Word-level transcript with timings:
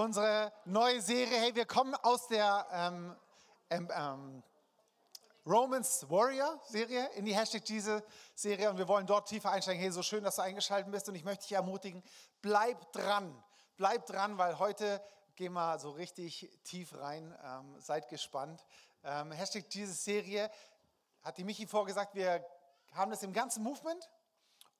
unsere 0.00 0.50
neue 0.64 1.00
Serie. 1.02 1.38
Hey, 1.38 1.54
wir 1.54 1.66
kommen 1.66 1.94
aus 1.94 2.26
der 2.28 2.66
ähm, 2.72 3.16
ähm, 3.68 3.90
ähm, 3.94 4.42
Romans 5.44 6.08
Warrior 6.08 6.58
Serie 6.64 7.10
in 7.16 7.26
die 7.26 7.34
Hashtag 7.34 7.68
Jesus 7.68 8.02
Serie 8.34 8.70
und 8.70 8.78
wir 8.78 8.88
wollen 8.88 9.06
dort 9.06 9.28
tiefer 9.28 9.50
einsteigen. 9.50 9.80
Hey, 9.80 9.90
so 9.90 10.02
schön, 10.02 10.24
dass 10.24 10.36
du 10.36 10.42
eingeschaltet 10.42 10.90
bist 10.90 11.08
und 11.10 11.16
ich 11.16 11.24
möchte 11.24 11.42
dich 11.44 11.52
ermutigen, 11.52 12.02
bleib 12.40 12.92
dran. 12.92 13.44
Bleib 13.76 14.06
dran, 14.06 14.38
weil 14.38 14.58
heute 14.58 15.02
gehen 15.36 15.52
wir 15.52 15.78
so 15.78 15.90
richtig 15.90 16.50
tief 16.64 16.98
rein. 16.98 17.36
Ähm, 17.44 17.78
seid 17.78 18.08
gespannt. 18.08 18.64
Ähm, 19.04 19.32
Hashtag 19.32 19.66
Jesus 19.68 20.02
Serie 20.02 20.50
hat 21.22 21.36
die 21.36 21.44
Michi 21.44 21.66
vorgesagt, 21.66 22.14
wir 22.14 22.42
haben 22.92 23.10
das 23.10 23.22
im 23.22 23.34
ganzen 23.34 23.62
Movement 23.62 24.08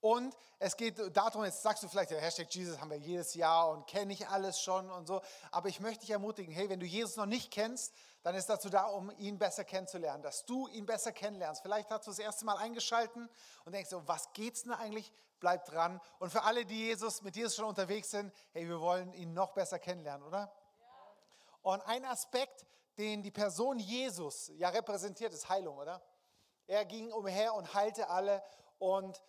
und 0.01 0.35
es 0.59 0.77
geht 0.77 1.15
darum, 1.15 1.45
jetzt 1.45 1.63
sagst 1.63 1.83
du 1.83 1.89
vielleicht, 1.89 2.11
der 2.11 2.21
Hashtag 2.21 2.53
Jesus 2.55 2.81
haben 2.81 2.91
wir 2.91 2.97
jedes 2.97 3.35
Jahr 3.35 3.69
und 3.71 3.87
kenne 3.87 4.13
ich 4.15 4.29
alles 4.29 4.61
schon 4.61 4.91
und 4.91 5.07
so. 5.07 5.21
Aber 5.51 5.69
ich 5.69 5.81
möchte 5.81 6.01
dich 6.01 6.11
ermutigen, 6.11 6.53
hey, 6.55 6.71
wenn 6.71 6.81
du 6.81 6.87
Jesus 6.87 7.17
noch 7.17 7.27
nicht 7.27 7.51
kennst, 7.51 7.93
dann 8.23 8.35
ist 8.35 8.47
dazu 8.47 8.71
da, 8.71 8.85
um 8.85 9.11
ihn 9.19 9.39
besser 9.39 9.65
kennenzulernen, 9.65 10.23
dass 10.23 10.45
du 10.47 10.69
ihn 10.69 10.87
besser 10.87 11.13
kennenlernst. 11.13 11.63
Vielleicht 11.63 11.91
hast 11.91 12.07
du 12.07 12.11
das 12.11 12.19
erste 12.19 12.47
Mal 12.47 12.57
eingeschalten 12.57 13.29
und 13.65 13.73
denkst, 13.73 13.91
so, 13.91 14.07
was 14.09 14.33
geht's 14.33 14.63
denn 14.63 14.73
eigentlich? 14.73 15.13
Bleib 15.39 15.67
dran. 15.67 16.01
Und 16.19 16.31
für 16.31 16.43
alle, 16.43 16.65
die 16.65 16.87
Jesus, 16.87 17.23
mit 17.23 17.37
Jesus 17.37 17.57
schon 17.57 17.67
unterwegs 17.67 18.11
sind, 18.11 18.33
hey, 18.53 18.67
wir 18.69 18.81
wollen 18.81 19.13
ihn 19.13 19.35
noch 19.35 19.53
besser 19.53 19.79
kennenlernen, 19.79 20.27
oder? 20.27 20.53
Ja. 20.81 20.87
Und 21.63 21.81
ein 21.83 22.05
Aspekt, 22.07 22.67
den 22.97 23.23
die 23.23 23.31
Person 23.31 23.79
Jesus 23.79 24.51
ja 24.57 24.71
repräsentiert, 24.71 25.33
ist 25.33 25.49
Heilung, 25.49 25.77
oder? 25.77 26.03
Er 26.67 26.85
ging 26.85 27.13
umher 27.13 27.55
und 27.55 27.75
heilte 27.75 28.09
alle 28.09 28.43
und 28.79 29.21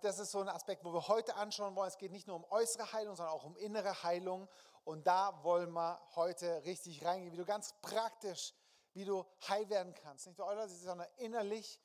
das 0.00 0.18
ist 0.18 0.32
so 0.32 0.40
ein 0.40 0.48
Aspekt, 0.48 0.84
wo 0.84 0.92
wir 0.92 1.06
heute 1.06 1.36
anschauen 1.36 1.76
wollen. 1.76 1.86
Es 1.86 1.96
geht 1.96 2.10
nicht 2.10 2.26
nur 2.26 2.34
um 2.34 2.44
äußere 2.50 2.92
Heilung, 2.92 3.14
sondern 3.14 3.34
auch 3.34 3.44
um 3.44 3.56
innere 3.56 4.02
Heilung. 4.02 4.48
Und 4.84 5.06
da 5.06 5.44
wollen 5.44 5.70
wir 5.70 6.00
heute 6.16 6.64
richtig 6.64 7.04
reingehen, 7.04 7.32
wie 7.32 7.36
du 7.36 7.44
ganz 7.44 7.72
praktisch, 7.80 8.54
wie 8.92 9.04
du 9.04 9.24
heil 9.46 9.68
werden 9.70 9.94
kannst. 9.94 10.26
Nicht 10.26 10.38
nur 10.38 10.48
äußerlich, 10.48 10.82
sondern 10.82 11.06
innerlich 11.18 11.80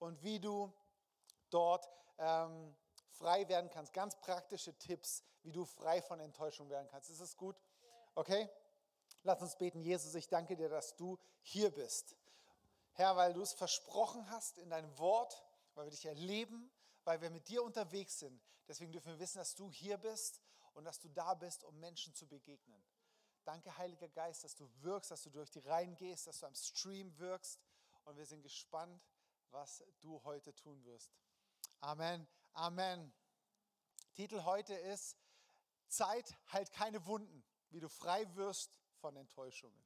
und 0.00 0.20
wie 0.24 0.40
du 0.40 0.72
dort 1.50 1.88
ähm, 2.18 2.76
frei 3.10 3.48
werden 3.48 3.70
kannst. 3.70 3.92
Ganz 3.92 4.16
praktische 4.16 4.76
Tipps, 4.76 5.22
wie 5.42 5.52
du 5.52 5.64
frei 5.64 6.02
von 6.02 6.18
Enttäuschung 6.18 6.68
werden 6.68 6.88
kannst. 6.90 7.10
Ist 7.10 7.20
es 7.20 7.36
gut? 7.36 7.56
Okay? 8.16 8.50
Lass 9.22 9.40
uns 9.40 9.56
beten. 9.56 9.82
Jesus, 9.82 10.16
ich 10.16 10.28
danke 10.28 10.56
dir, 10.56 10.68
dass 10.68 10.96
du 10.96 11.16
hier 11.42 11.70
bist. 11.70 12.16
Herr, 12.94 13.16
weil 13.16 13.34
du 13.34 13.42
es 13.42 13.52
versprochen 13.52 14.28
hast 14.30 14.58
in 14.58 14.70
deinem 14.70 14.98
Wort 14.98 15.44
weil 15.74 15.86
wir 15.86 15.90
dich 15.90 16.06
erleben, 16.06 16.70
weil 17.10 17.20
wir 17.22 17.30
mit 17.30 17.48
dir 17.48 17.64
unterwegs 17.64 18.20
sind. 18.20 18.40
Deswegen 18.68 18.92
dürfen 18.92 19.08
wir 19.08 19.18
wissen, 19.18 19.38
dass 19.38 19.56
du 19.56 19.68
hier 19.68 19.98
bist 19.98 20.40
und 20.74 20.84
dass 20.84 21.00
du 21.00 21.08
da 21.08 21.34
bist, 21.34 21.64
um 21.64 21.76
Menschen 21.80 22.14
zu 22.14 22.24
begegnen. 22.24 22.80
Danke, 23.42 23.76
Heiliger 23.76 24.08
Geist, 24.08 24.44
dass 24.44 24.54
du 24.54 24.70
wirkst, 24.80 25.10
dass 25.10 25.24
du 25.24 25.30
durch 25.30 25.50
die 25.50 25.58
Reihen 25.58 25.96
gehst, 25.96 26.28
dass 26.28 26.38
du 26.38 26.46
am 26.46 26.54
Stream 26.54 27.18
wirkst. 27.18 27.58
Und 28.04 28.16
wir 28.16 28.26
sind 28.26 28.42
gespannt, 28.42 29.02
was 29.50 29.82
du 30.00 30.22
heute 30.22 30.54
tun 30.54 30.84
wirst. 30.84 31.10
Amen. 31.80 32.28
Amen. 32.52 33.12
Titel 34.14 34.44
heute 34.44 34.74
ist 34.74 35.16
Zeit 35.88 36.36
heilt 36.52 36.70
keine 36.70 37.04
Wunden, 37.06 37.42
wie 37.70 37.80
du 37.80 37.88
frei 37.88 38.24
wirst 38.36 38.70
von 39.00 39.16
Enttäuschungen. 39.16 39.84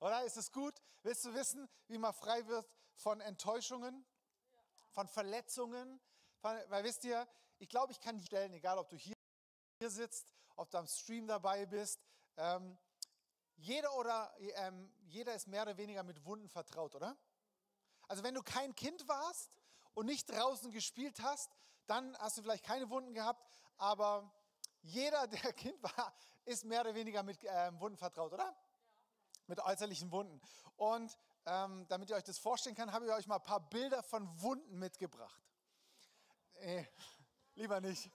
Oder 0.00 0.26
ist 0.26 0.36
es 0.36 0.52
gut? 0.52 0.82
Willst 1.04 1.24
du 1.24 1.32
wissen, 1.32 1.70
wie 1.88 1.96
man 1.96 2.12
frei 2.12 2.46
wird 2.46 2.70
von 2.96 3.22
Enttäuschungen? 3.22 4.04
von 4.96 5.08
Verletzungen. 5.08 6.00
Weil 6.68 6.84
wisst 6.84 7.04
ihr, 7.04 7.26
ich 7.58 7.68
glaube, 7.68 7.92
ich 7.92 8.00
kann 8.00 8.20
stellen, 8.20 8.52
egal 8.52 8.78
ob 8.78 8.88
du 8.88 8.96
hier 8.96 9.14
sitzt, 9.80 10.32
ob 10.56 10.70
du 10.70 10.78
am 10.78 10.86
Stream 10.86 11.26
dabei 11.26 11.66
bist. 11.66 12.00
Ähm, 12.36 12.78
jeder, 13.56 13.94
oder, 13.96 14.34
ähm, 14.38 14.92
jeder 15.06 15.34
ist 15.34 15.48
mehr 15.48 15.62
oder 15.62 15.76
weniger 15.76 16.02
mit 16.02 16.24
Wunden 16.24 16.48
vertraut, 16.48 16.94
oder? 16.94 17.16
Also 18.08 18.22
wenn 18.22 18.34
du 18.34 18.42
kein 18.42 18.74
Kind 18.74 19.08
warst 19.08 19.50
und 19.94 20.06
nicht 20.06 20.30
draußen 20.30 20.70
gespielt 20.70 21.20
hast, 21.22 21.50
dann 21.86 22.16
hast 22.18 22.36
du 22.36 22.42
vielleicht 22.42 22.64
keine 22.64 22.90
Wunden 22.90 23.14
gehabt, 23.14 23.44
aber 23.76 24.30
jeder, 24.82 25.26
der 25.26 25.52
Kind 25.52 25.82
war, 25.82 26.14
ist 26.44 26.64
mehr 26.64 26.82
oder 26.82 26.94
weniger 26.94 27.22
mit 27.22 27.38
ähm, 27.44 27.80
Wunden 27.80 27.96
vertraut, 27.96 28.32
oder? 28.32 28.54
Mit 29.46 29.60
äußerlichen 29.60 30.10
Wunden. 30.12 30.40
Und 30.76 31.16
ähm, 31.46 31.86
damit 31.88 32.10
ihr 32.10 32.16
euch 32.16 32.24
das 32.24 32.38
vorstellen 32.38 32.76
könnt, 32.76 32.92
habe 32.92 33.06
ich 33.06 33.12
euch 33.12 33.26
mal 33.26 33.36
ein 33.36 33.42
paar 33.42 33.68
Bilder 33.68 34.02
von 34.02 34.28
Wunden 34.42 34.78
mitgebracht. 34.78 35.40
Äh, 36.60 36.84
lieber 37.54 37.80
nicht. 37.80 38.10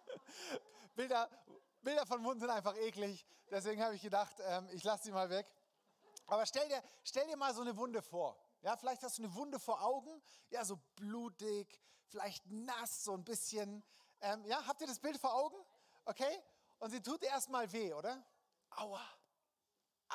Bilder, 0.96 1.28
Bilder 1.82 2.06
von 2.06 2.22
Wunden 2.24 2.40
sind 2.40 2.50
einfach 2.50 2.76
eklig. 2.76 3.24
Deswegen 3.50 3.82
habe 3.82 3.94
ich 3.94 4.02
gedacht, 4.02 4.36
ähm, 4.40 4.68
ich 4.72 4.84
lasse 4.84 5.04
sie 5.04 5.12
mal 5.12 5.30
weg. 5.30 5.46
Aber 6.26 6.46
stell 6.46 6.68
dir, 6.68 6.82
stell 7.04 7.26
dir 7.26 7.36
mal 7.36 7.54
so 7.54 7.62
eine 7.62 7.76
Wunde 7.76 8.02
vor. 8.02 8.36
Ja, 8.62 8.76
vielleicht 8.76 9.02
hast 9.02 9.18
du 9.18 9.24
eine 9.24 9.34
Wunde 9.34 9.58
vor 9.58 9.82
Augen, 9.82 10.22
ja, 10.50 10.64
so 10.64 10.78
blutig, 10.96 11.80
vielleicht 12.08 12.46
nass, 12.50 13.04
so 13.04 13.14
ein 13.14 13.24
bisschen. 13.24 13.82
Ähm, 14.20 14.44
ja, 14.44 14.66
habt 14.66 14.80
ihr 14.80 14.86
das 14.86 15.00
Bild 15.00 15.18
vor 15.18 15.34
Augen? 15.34 15.56
Okay? 16.04 16.42
Und 16.78 16.90
sie 16.90 17.00
tut 17.00 17.22
erstmal 17.22 17.72
weh, 17.72 17.92
oder? 17.94 18.22
Aua. 18.70 19.02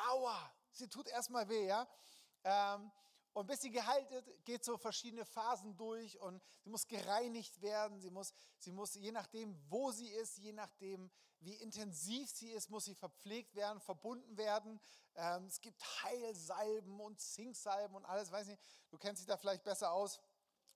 Aua 0.10 0.56
sie 0.76 0.88
tut 0.90 1.08
erstmal 1.08 1.48
weh, 1.50 1.68
ja. 1.68 1.88
Ähm, 2.44 2.92
und 3.36 3.48
bis 3.48 3.60
sie 3.60 3.70
geheilt 3.70 4.10
wird, 4.12 4.46
geht 4.46 4.64
so 4.64 4.78
verschiedene 4.78 5.26
Phasen 5.26 5.76
durch 5.76 6.18
und 6.22 6.42
sie 6.62 6.70
muss 6.70 6.88
gereinigt 6.88 7.62
werden. 7.62 8.00
Sie 8.00 8.10
muss, 8.10 8.32
sie 8.60 8.72
muss, 8.72 8.96
je 8.96 9.12
nachdem, 9.12 9.60
wo 9.70 9.92
sie 9.92 10.08
ist, 10.08 10.38
je 10.38 10.54
nachdem, 10.54 11.12
wie 11.42 11.56
intensiv 11.56 12.30
sie 12.30 12.52
ist, 12.52 12.70
muss 12.70 12.86
sie 12.86 12.96
verpflegt 12.96 13.54
werden, 13.54 13.82
verbunden 13.82 14.38
werden. 14.38 14.80
Ähm, 15.16 15.48
es 15.48 15.60
gibt 15.60 15.84
Heilsalben 16.02 16.98
und 17.02 17.20
Zinksalben 17.20 17.98
und 17.98 18.06
alles, 18.06 18.32
weiß 18.32 18.48
nicht, 18.48 18.64
du 18.90 18.98
kennst 18.98 19.20
dich 19.20 19.28
da 19.28 19.36
vielleicht 19.36 19.66
besser 19.66 19.92
aus. 19.92 20.22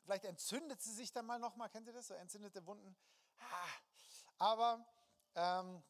Vielleicht 0.04 0.26
entzündet 0.26 0.82
sie 0.82 0.92
sich 0.92 1.14
dann 1.14 1.28
mal 1.28 1.40
nochmal, 1.40 1.70
kennt 1.70 1.88
ihr 1.88 1.94
das, 1.94 2.08
so 2.08 2.14
entzündete 2.14 2.66
Wunden? 2.66 2.94
Aber 4.38 4.86
ähm, 5.36 5.82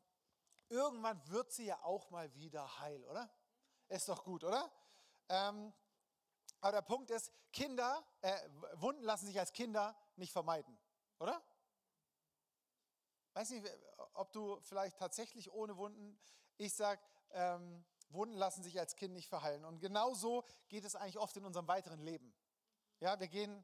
irgendwann 0.67 1.19
wird 1.29 1.51
sie 1.51 1.65
ja 1.65 1.81
auch 1.81 2.11
mal 2.11 2.31
wieder 2.35 2.79
heil, 2.79 3.03
oder? 3.05 3.27
Ist 3.87 4.07
doch 4.07 4.23
gut, 4.23 4.43
oder? 4.43 4.71
Ähm, 5.29 5.73
aber 6.61 6.73
der 6.73 6.81
Punkt 6.81 7.09
ist, 7.11 7.31
Kinder, 7.51 8.03
äh, 8.21 8.35
Wunden 8.75 9.03
lassen 9.03 9.27
sich 9.27 9.39
als 9.39 9.53
Kinder 9.53 9.95
nicht 10.15 10.31
vermeiden, 10.31 10.77
oder? 11.19 11.41
Weiß 13.33 13.49
nicht, 13.51 13.65
ob 14.13 14.31
du 14.33 14.59
vielleicht 14.61 14.97
tatsächlich 14.97 15.51
ohne 15.51 15.77
Wunden, 15.77 16.19
ich 16.57 16.73
sage, 16.73 17.01
ähm, 17.31 17.85
Wunden 18.09 18.35
lassen 18.35 18.63
sich 18.63 18.79
als 18.79 18.95
Kind 18.95 19.13
nicht 19.13 19.29
verheilen. 19.29 19.63
Und 19.65 19.79
genau 19.79 20.13
so 20.13 20.43
geht 20.67 20.83
es 20.83 20.95
eigentlich 20.95 21.19
oft 21.19 21.37
in 21.37 21.45
unserem 21.45 21.67
weiteren 21.67 22.01
Leben. 22.01 22.33
Ja, 22.99 23.19
wir 23.19 23.27
gehen, 23.27 23.63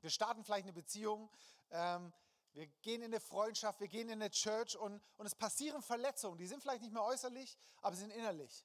wir 0.00 0.10
starten 0.10 0.44
vielleicht 0.44 0.64
eine 0.64 0.72
Beziehung, 0.72 1.30
ähm, 1.70 2.12
wir 2.52 2.68
gehen 2.82 3.02
in 3.02 3.12
eine 3.12 3.20
Freundschaft, 3.20 3.80
wir 3.80 3.88
gehen 3.88 4.08
in 4.08 4.22
eine 4.22 4.30
Church 4.30 4.76
und, 4.76 5.02
und 5.16 5.26
es 5.26 5.34
passieren 5.34 5.82
Verletzungen. 5.82 6.38
Die 6.38 6.46
sind 6.46 6.62
vielleicht 6.62 6.82
nicht 6.82 6.92
mehr 6.92 7.02
äußerlich, 7.02 7.58
aber 7.82 7.96
sie 7.96 8.02
sind 8.02 8.12
innerlich. 8.12 8.64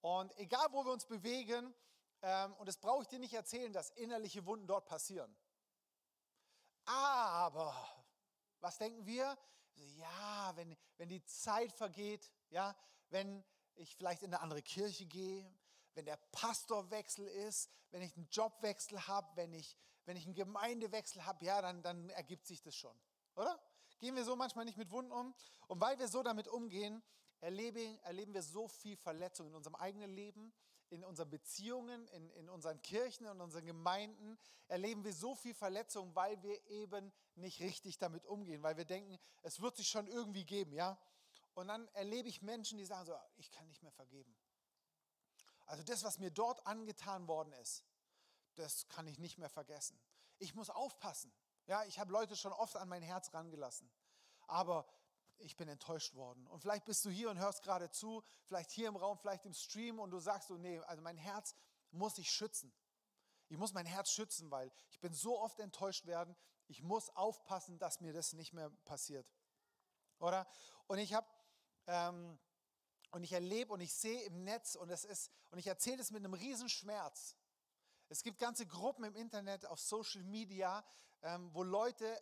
Und 0.00 0.36
egal, 0.38 0.66
wo 0.72 0.84
wir 0.84 0.92
uns 0.92 1.06
bewegen, 1.06 1.72
und 2.58 2.68
das 2.68 2.76
brauche 2.76 3.02
ich 3.02 3.08
dir 3.08 3.18
nicht 3.18 3.34
erzählen, 3.34 3.72
dass 3.72 3.90
innerliche 3.90 4.44
Wunden 4.44 4.66
dort 4.66 4.86
passieren. 4.86 5.34
Aber, 6.84 7.74
was 8.60 8.78
denken 8.78 9.06
wir? 9.06 9.38
Ja, 9.74 10.52
wenn, 10.56 10.76
wenn 10.98 11.08
die 11.08 11.24
Zeit 11.24 11.72
vergeht, 11.72 12.30
ja, 12.50 12.76
wenn 13.08 13.44
ich 13.76 13.96
vielleicht 13.96 14.22
in 14.22 14.34
eine 14.34 14.42
andere 14.42 14.62
Kirche 14.62 15.06
gehe, 15.06 15.50
wenn 15.94 16.04
der 16.04 16.18
Pastorwechsel 16.32 17.26
ist, 17.26 17.70
wenn 17.90 18.02
ich 18.02 18.14
einen 18.16 18.28
Jobwechsel 18.30 19.06
habe, 19.06 19.28
wenn 19.36 19.52
ich, 19.52 19.76
wenn 20.04 20.16
ich 20.16 20.24
einen 20.24 20.34
Gemeindewechsel 20.34 21.24
habe, 21.24 21.44
ja, 21.44 21.62
dann, 21.62 21.82
dann 21.82 22.10
ergibt 22.10 22.46
sich 22.46 22.62
das 22.62 22.74
schon, 22.74 22.98
oder? 23.34 23.60
Gehen 23.98 24.16
wir 24.16 24.24
so 24.24 24.34
manchmal 24.34 24.64
nicht 24.64 24.78
mit 24.78 24.90
Wunden 24.90 25.12
um? 25.12 25.34
Und 25.66 25.80
weil 25.80 25.98
wir 25.98 26.08
so 26.08 26.22
damit 26.22 26.48
umgehen, 26.48 27.02
erleben, 27.40 27.98
erleben 28.00 28.32
wir 28.32 28.42
so 28.42 28.66
viel 28.68 28.96
Verletzung 28.96 29.48
in 29.48 29.54
unserem 29.54 29.74
eigenen 29.74 30.10
Leben, 30.10 30.54
in 30.90 31.04
unseren 31.04 31.30
Beziehungen, 31.30 32.06
in, 32.08 32.30
in 32.30 32.48
unseren 32.48 32.80
Kirchen, 32.82 33.26
in 33.26 33.40
unseren 33.40 33.64
Gemeinden, 33.64 34.38
erleben 34.68 35.04
wir 35.04 35.12
so 35.12 35.34
viel 35.34 35.54
Verletzung, 35.54 36.14
weil 36.14 36.42
wir 36.42 36.66
eben 36.68 37.12
nicht 37.36 37.60
richtig 37.60 37.98
damit 37.98 38.26
umgehen, 38.26 38.62
weil 38.62 38.76
wir 38.76 38.84
denken, 38.84 39.18
es 39.42 39.60
wird 39.60 39.76
sich 39.76 39.88
schon 39.88 40.06
irgendwie 40.06 40.44
geben, 40.44 40.72
ja. 40.72 40.98
Und 41.54 41.68
dann 41.68 41.88
erlebe 41.88 42.28
ich 42.28 42.42
Menschen, 42.42 42.78
die 42.78 42.84
sagen 42.84 43.06
so, 43.06 43.16
ich 43.36 43.50
kann 43.50 43.66
nicht 43.66 43.82
mehr 43.82 43.92
vergeben. 43.92 44.36
Also 45.66 45.84
das, 45.84 46.02
was 46.02 46.18
mir 46.18 46.30
dort 46.30 46.66
angetan 46.66 47.28
worden 47.28 47.52
ist, 47.54 47.84
das 48.56 48.88
kann 48.88 49.06
ich 49.06 49.18
nicht 49.18 49.38
mehr 49.38 49.48
vergessen. 49.48 49.98
Ich 50.38 50.54
muss 50.54 50.70
aufpassen. 50.70 51.32
Ja, 51.66 51.84
ich 51.84 51.98
habe 51.98 52.12
Leute 52.12 52.34
schon 52.34 52.52
oft 52.52 52.76
an 52.76 52.88
mein 52.88 53.02
Herz 53.02 53.32
rangelassen. 53.32 53.88
Aber 54.48 54.86
ich 55.40 55.56
bin 55.56 55.68
enttäuscht 55.68 56.14
worden. 56.14 56.46
Und 56.46 56.60
vielleicht 56.60 56.84
bist 56.84 57.04
du 57.04 57.10
hier 57.10 57.30
und 57.30 57.38
hörst 57.38 57.62
gerade 57.62 57.90
zu, 57.90 58.22
vielleicht 58.46 58.70
hier 58.70 58.88
im 58.88 58.96
Raum, 58.96 59.18
vielleicht 59.18 59.44
im 59.46 59.54
Stream 59.54 59.98
und 59.98 60.10
du 60.10 60.18
sagst 60.18 60.48
so, 60.48 60.56
nee, 60.56 60.78
also 60.80 61.02
mein 61.02 61.16
Herz 61.16 61.54
muss 61.90 62.18
ich 62.18 62.30
schützen. 62.30 62.72
Ich 63.48 63.58
muss 63.58 63.72
mein 63.72 63.86
Herz 63.86 64.10
schützen, 64.10 64.50
weil 64.50 64.70
ich 64.90 65.00
bin 65.00 65.12
so 65.12 65.40
oft 65.40 65.58
enttäuscht 65.58 66.06
werden. 66.06 66.36
Ich 66.68 66.82
muss 66.82 67.10
aufpassen, 67.16 67.78
dass 67.78 68.00
mir 68.00 68.12
das 68.12 68.32
nicht 68.32 68.52
mehr 68.52 68.70
passiert. 68.84 69.26
Oder? 70.20 70.46
Und 70.86 70.98
ich 70.98 71.14
habe 71.14 71.26
ähm, 71.86 72.38
und 73.10 73.24
ich 73.24 73.32
erlebe 73.32 73.72
und 73.72 73.80
ich 73.80 73.92
sehe 73.92 74.22
im 74.22 74.44
Netz 74.44 74.76
und 74.76 74.90
es 74.90 75.04
ist 75.04 75.32
und 75.50 75.58
ich 75.58 75.66
erzähle 75.66 76.00
es 76.00 76.10
mit 76.10 76.24
einem 76.24 76.34
Riesenschmerz. 76.34 77.36
Es 78.08 78.22
gibt 78.22 78.38
ganze 78.38 78.66
Gruppen 78.66 79.04
im 79.04 79.16
Internet, 79.16 79.66
auf 79.66 79.80
Social 79.80 80.22
Media, 80.22 80.84
ähm, 81.22 81.50
wo 81.52 81.62
Leute 81.62 82.20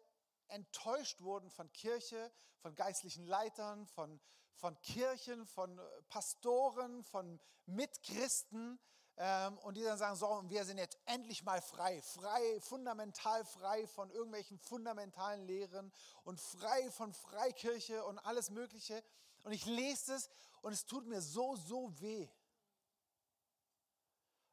enttäuscht 0.48 1.20
wurden 1.20 1.50
von 1.50 1.72
Kirche, 1.72 2.32
von 2.60 2.74
geistlichen 2.74 3.24
Leitern, 3.24 3.86
von, 3.86 4.20
von 4.54 4.80
Kirchen, 4.80 5.46
von 5.46 5.78
äh, 5.78 5.82
Pastoren, 6.08 7.02
von 7.04 7.40
Mitchristen. 7.66 8.78
Ähm, 9.16 9.58
und 9.58 9.76
die 9.76 9.82
dann 9.82 9.98
sagen, 9.98 10.16
so, 10.16 10.42
wir 10.46 10.64
sind 10.64 10.78
jetzt 10.78 10.96
endlich 11.06 11.42
mal 11.42 11.60
frei, 11.60 12.00
frei, 12.02 12.60
fundamental 12.60 13.44
frei 13.44 13.86
von 13.88 14.10
irgendwelchen 14.10 14.58
fundamentalen 14.58 15.44
Lehren 15.44 15.92
und 16.22 16.40
frei 16.40 16.90
von 16.92 17.12
Freikirche 17.12 18.04
und 18.04 18.18
alles 18.20 18.50
Mögliche. 18.50 19.02
Und 19.42 19.52
ich 19.52 19.66
lese 19.66 20.14
es 20.14 20.30
und 20.62 20.72
es 20.72 20.86
tut 20.86 21.06
mir 21.06 21.20
so, 21.20 21.56
so 21.56 22.00
weh. 22.00 22.28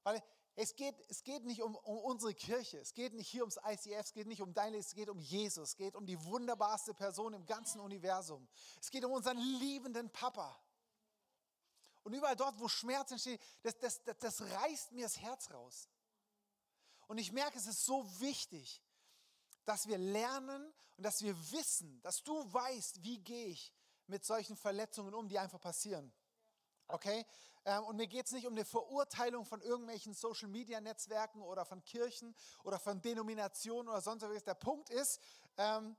Weil 0.03 0.23
es 0.55 0.75
geht, 0.75 0.95
es 1.09 1.23
geht 1.23 1.43
nicht 1.43 1.61
um, 1.61 1.75
um 1.75 1.97
unsere 1.97 2.33
Kirche, 2.33 2.79
es 2.79 2.93
geht 2.93 3.13
nicht 3.13 3.29
hier 3.29 3.41
ums 3.41 3.57
ICF, 3.57 3.99
es 3.99 4.13
geht 4.13 4.27
nicht 4.27 4.41
um 4.41 4.53
dein 4.53 4.71
Leben, 4.71 4.85
es 4.85 4.93
geht 4.93 5.09
um 5.09 5.19
Jesus, 5.19 5.69
es 5.69 5.75
geht 5.75 5.95
um 5.95 6.05
die 6.05 6.23
wunderbarste 6.25 6.93
Person 6.93 7.33
im 7.33 7.45
ganzen 7.45 7.81
Universum. 7.81 8.47
Es 8.79 8.89
geht 8.89 9.03
um 9.03 9.11
unseren 9.11 9.37
liebenden 9.37 10.09
Papa. 10.09 10.57
Und 12.03 12.13
überall 12.13 12.35
dort, 12.35 12.59
wo 12.59 12.67
Schmerz 12.67 13.11
entsteht, 13.11 13.41
das, 13.63 13.77
das, 13.79 14.03
das, 14.03 14.17
das 14.19 14.41
reißt 14.41 14.91
mir 14.93 15.03
das 15.03 15.19
Herz 15.19 15.51
raus. 15.51 15.89
Und 17.07 17.17
ich 17.17 17.31
merke, 17.31 17.57
es 17.57 17.67
ist 17.67 17.85
so 17.85 18.05
wichtig, 18.19 18.81
dass 19.65 19.87
wir 19.87 19.97
lernen 19.97 20.73
und 20.97 21.03
dass 21.03 21.21
wir 21.21 21.35
wissen, 21.51 22.01
dass 22.01 22.23
du 22.23 22.33
weißt, 22.53 23.03
wie 23.03 23.19
gehe 23.19 23.47
ich 23.47 23.73
mit 24.07 24.23
solchen 24.23 24.55
Verletzungen 24.55 25.13
um, 25.13 25.27
die 25.27 25.39
einfach 25.39 25.59
passieren. 25.59 26.13
Okay? 26.87 27.25
Ähm, 27.65 27.83
und 27.83 27.95
mir 27.95 28.07
geht 28.07 28.27
es 28.27 28.31
nicht 28.31 28.45
um 28.45 28.53
eine 28.53 28.63
Verurteilung 28.63 29.43
von 29.43 29.59
irgendwelchen 29.61 30.13
Social-Media-Netzwerken 30.13 31.41
oder 31.41 31.65
von 31.65 31.83
Kirchen 31.83 32.35
oder 32.63 32.79
von 32.79 33.01
Denominationen 33.01 33.89
oder 33.89 34.01
sonst 34.01 34.21
was. 34.21 34.43
Der 34.43 34.53
Punkt 34.53 34.89
ist, 34.89 35.19
ähm, 35.57 35.97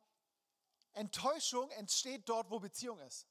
Enttäuschung 0.93 1.71
entsteht 1.73 2.29
dort, 2.29 2.51
wo 2.51 2.61
Beziehung 2.61 3.01
ist. 3.01 3.27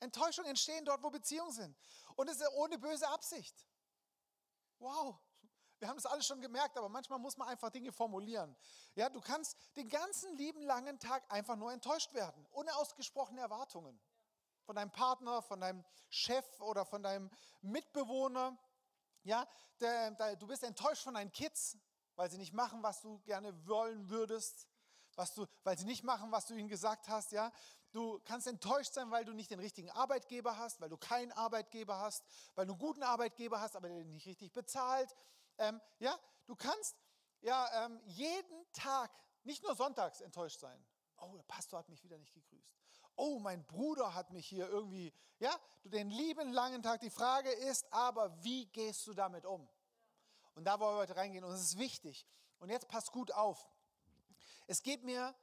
Enttäuschung 0.00 0.44
entstehen 0.44 0.84
dort, 0.84 1.02
wo 1.02 1.10
Beziehungen 1.10 1.52
sind. 1.52 1.76
Und 2.16 2.28
es 2.28 2.40
ist 2.40 2.48
ohne 2.54 2.78
böse 2.78 3.08
Absicht. 3.08 3.66
Wow. 4.78 5.16
Wir 5.78 5.88
haben 5.88 5.96
das 5.96 6.06
alles 6.06 6.26
schon 6.26 6.40
gemerkt, 6.40 6.76
aber 6.76 6.88
manchmal 6.88 7.20
muss 7.20 7.36
man 7.36 7.48
einfach 7.48 7.70
Dinge 7.70 7.92
formulieren. 7.92 8.56
Ja, 8.96 9.08
du 9.08 9.20
kannst 9.20 9.56
den 9.76 9.88
ganzen 9.88 10.36
lieben 10.36 10.60
langen 10.62 10.98
Tag 10.98 11.24
einfach 11.32 11.54
nur 11.54 11.72
enttäuscht 11.72 12.12
werden. 12.14 12.44
Unausgesprochene 12.50 13.40
Erwartungen 13.40 14.00
von 14.68 14.76
deinem 14.76 14.92
Partner, 14.92 15.40
von 15.40 15.62
deinem 15.62 15.82
Chef 16.10 16.60
oder 16.60 16.84
von 16.84 17.02
deinem 17.02 17.30
Mitbewohner. 17.62 18.54
Ja, 19.22 19.48
der, 19.80 20.10
der, 20.10 20.36
du 20.36 20.46
bist 20.46 20.62
enttäuscht 20.62 21.04
von 21.04 21.14
deinen 21.14 21.32
Kids, 21.32 21.78
weil 22.16 22.30
sie 22.30 22.36
nicht 22.36 22.52
machen, 22.52 22.82
was 22.82 23.00
du 23.00 23.18
gerne 23.20 23.66
wollen 23.66 24.10
würdest, 24.10 24.68
was 25.14 25.32
du, 25.32 25.46
weil 25.64 25.78
sie 25.78 25.86
nicht 25.86 26.04
machen, 26.04 26.30
was 26.30 26.44
du 26.44 26.54
ihnen 26.54 26.68
gesagt 26.68 27.08
hast. 27.08 27.32
Ja, 27.32 27.50
du 27.92 28.20
kannst 28.26 28.46
enttäuscht 28.46 28.92
sein, 28.92 29.10
weil 29.10 29.24
du 29.24 29.32
nicht 29.32 29.50
den 29.50 29.58
richtigen 29.58 29.90
Arbeitgeber 29.90 30.58
hast, 30.58 30.82
weil 30.82 30.90
du 30.90 30.98
keinen 30.98 31.32
Arbeitgeber 31.32 31.98
hast, 31.98 32.22
weil 32.54 32.66
du 32.66 32.72
einen 32.74 32.78
guten 32.78 33.02
Arbeitgeber 33.02 33.62
hast, 33.62 33.74
aber 33.74 33.88
der 33.88 34.04
nicht 34.04 34.26
richtig 34.26 34.52
bezahlt. 34.52 35.16
Ähm, 35.56 35.80
ja, 35.98 36.14
du 36.44 36.54
kannst 36.54 36.94
ja 37.40 37.86
ähm, 37.86 38.02
jeden 38.04 38.70
Tag, 38.74 39.10
nicht 39.44 39.62
nur 39.62 39.74
sonntags 39.74 40.20
enttäuscht 40.20 40.60
sein. 40.60 40.84
Oh, 41.16 41.34
der 41.34 41.44
Pastor 41.44 41.78
hat 41.78 41.88
mich 41.88 42.04
wieder 42.04 42.18
nicht 42.18 42.34
gegrüßt. 42.34 42.78
Oh, 43.18 43.40
mein 43.40 43.64
Bruder 43.66 44.14
hat 44.14 44.30
mich 44.30 44.46
hier 44.46 44.68
irgendwie, 44.68 45.12
ja, 45.40 45.52
du 45.82 45.88
den 45.88 46.08
lieben 46.08 46.52
langen 46.52 46.84
Tag. 46.84 47.00
Die 47.00 47.10
Frage 47.10 47.50
ist 47.50 47.92
aber, 47.92 48.44
wie 48.44 48.66
gehst 48.66 49.04
du 49.08 49.12
damit 49.12 49.44
um? 49.44 49.68
Und 50.54 50.64
da 50.64 50.78
wollen 50.78 50.94
wir 50.94 51.00
heute 51.00 51.16
reingehen 51.16 51.42
und 51.42 51.52
es 51.52 51.62
ist 51.62 51.78
wichtig. 51.78 52.28
Und 52.60 52.70
jetzt 52.70 52.86
passt 52.86 53.10
gut 53.10 53.32
auf. 53.32 53.68
Es 54.68 54.84
geht 54.84 55.02
mir 55.02 55.34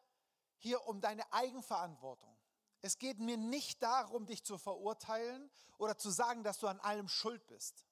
hier 0.58 0.88
um 0.88 1.02
deine 1.02 1.34
Eigenverantwortung. 1.34 2.34
Es 2.82 2.98
geht 2.98 3.20
mir 3.20 3.36
nicht 3.36 3.84
darum, 3.84 4.26
dich 4.26 4.46
zu 4.46 4.58
verurteilen 4.58 5.52
oder 5.78 5.98
zu 5.98 6.10
sagen, 6.12 6.44
dass 6.44 6.60
du 6.60 6.68
an 6.68 6.80
allem 6.80 7.10
schuld 7.10 7.46
bist. 7.48 7.86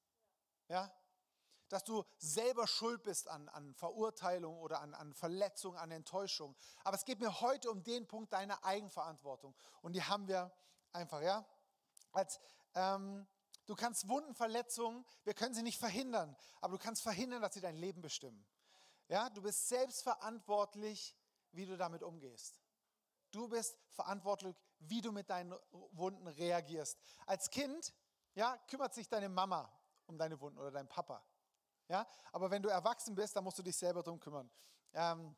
Ja? 0.70 0.94
Dass 1.74 1.84
du 1.84 2.04
selber 2.18 2.68
schuld 2.68 3.04
bist 3.04 3.28
an, 3.28 3.50
an 3.50 3.74
Verurteilung 3.74 4.60
oder 4.60 4.80
an, 4.82 4.94
an 4.94 5.14
Verletzung, 5.14 5.76
an 5.76 5.92
Enttäuschung. 5.92 6.56
Aber 6.84 6.96
es 6.96 7.04
geht 7.04 7.20
mir 7.20 7.42
heute 7.42 7.72
um 7.72 7.84
den 7.84 8.08
Punkt 8.08 8.32
deiner 8.32 8.64
Eigenverantwortung. 8.64 9.56
Und 9.82 9.94
die 9.94 10.04
haben 10.04 10.28
wir 10.28 10.52
einfach, 10.92 11.22
ja. 11.22 11.46
Als, 12.12 12.40
ähm, 12.76 13.28
du 13.66 13.76
kannst 13.76 14.08
Wunden, 14.08 14.36
Verletzungen, 14.36 15.04
wir 15.24 15.34
können 15.34 15.56
sie 15.56 15.64
nicht 15.64 15.80
verhindern, 15.80 16.36
aber 16.62 16.74
du 16.74 16.84
kannst 16.84 17.02
verhindern, 17.02 17.42
dass 17.42 17.56
sie 17.56 17.62
dein 17.62 17.76
Leben 17.76 18.02
bestimmen. 18.02 18.46
Ja, 19.08 19.30
du 19.30 19.42
bist 19.42 19.68
selbst 19.68 20.04
verantwortlich, 20.04 21.18
wie 21.52 21.66
du 21.66 21.76
damit 21.76 22.04
umgehst. 22.04 22.62
Du 23.32 23.48
bist 23.48 23.76
verantwortlich, 23.90 24.56
wie 24.78 25.02
du 25.02 25.12
mit 25.12 25.30
deinen 25.30 25.56
Wunden 25.92 26.28
reagierst. 26.28 27.00
Als 27.26 27.50
Kind, 27.50 27.94
ja, 28.36 28.58
kümmert 28.68 28.94
sich 28.94 29.10
deine 29.10 29.28
Mama 29.28 29.72
um 30.06 30.18
deine 30.18 30.40
Wunden 30.40 30.60
oder 30.60 30.72
dein 30.72 30.88
Papa. 30.88 31.24
Ja? 31.88 32.08
Aber 32.32 32.52
wenn 32.52 32.62
du 32.62 32.70
erwachsen 32.70 33.16
bist, 33.16 33.36
dann 33.36 33.44
musst 33.44 33.58
du 33.60 33.64
dich 33.64 33.76
selber 33.76 34.04
darum 34.04 34.20
kümmern. 34.20 34.50
Ähm, 34.94 35.36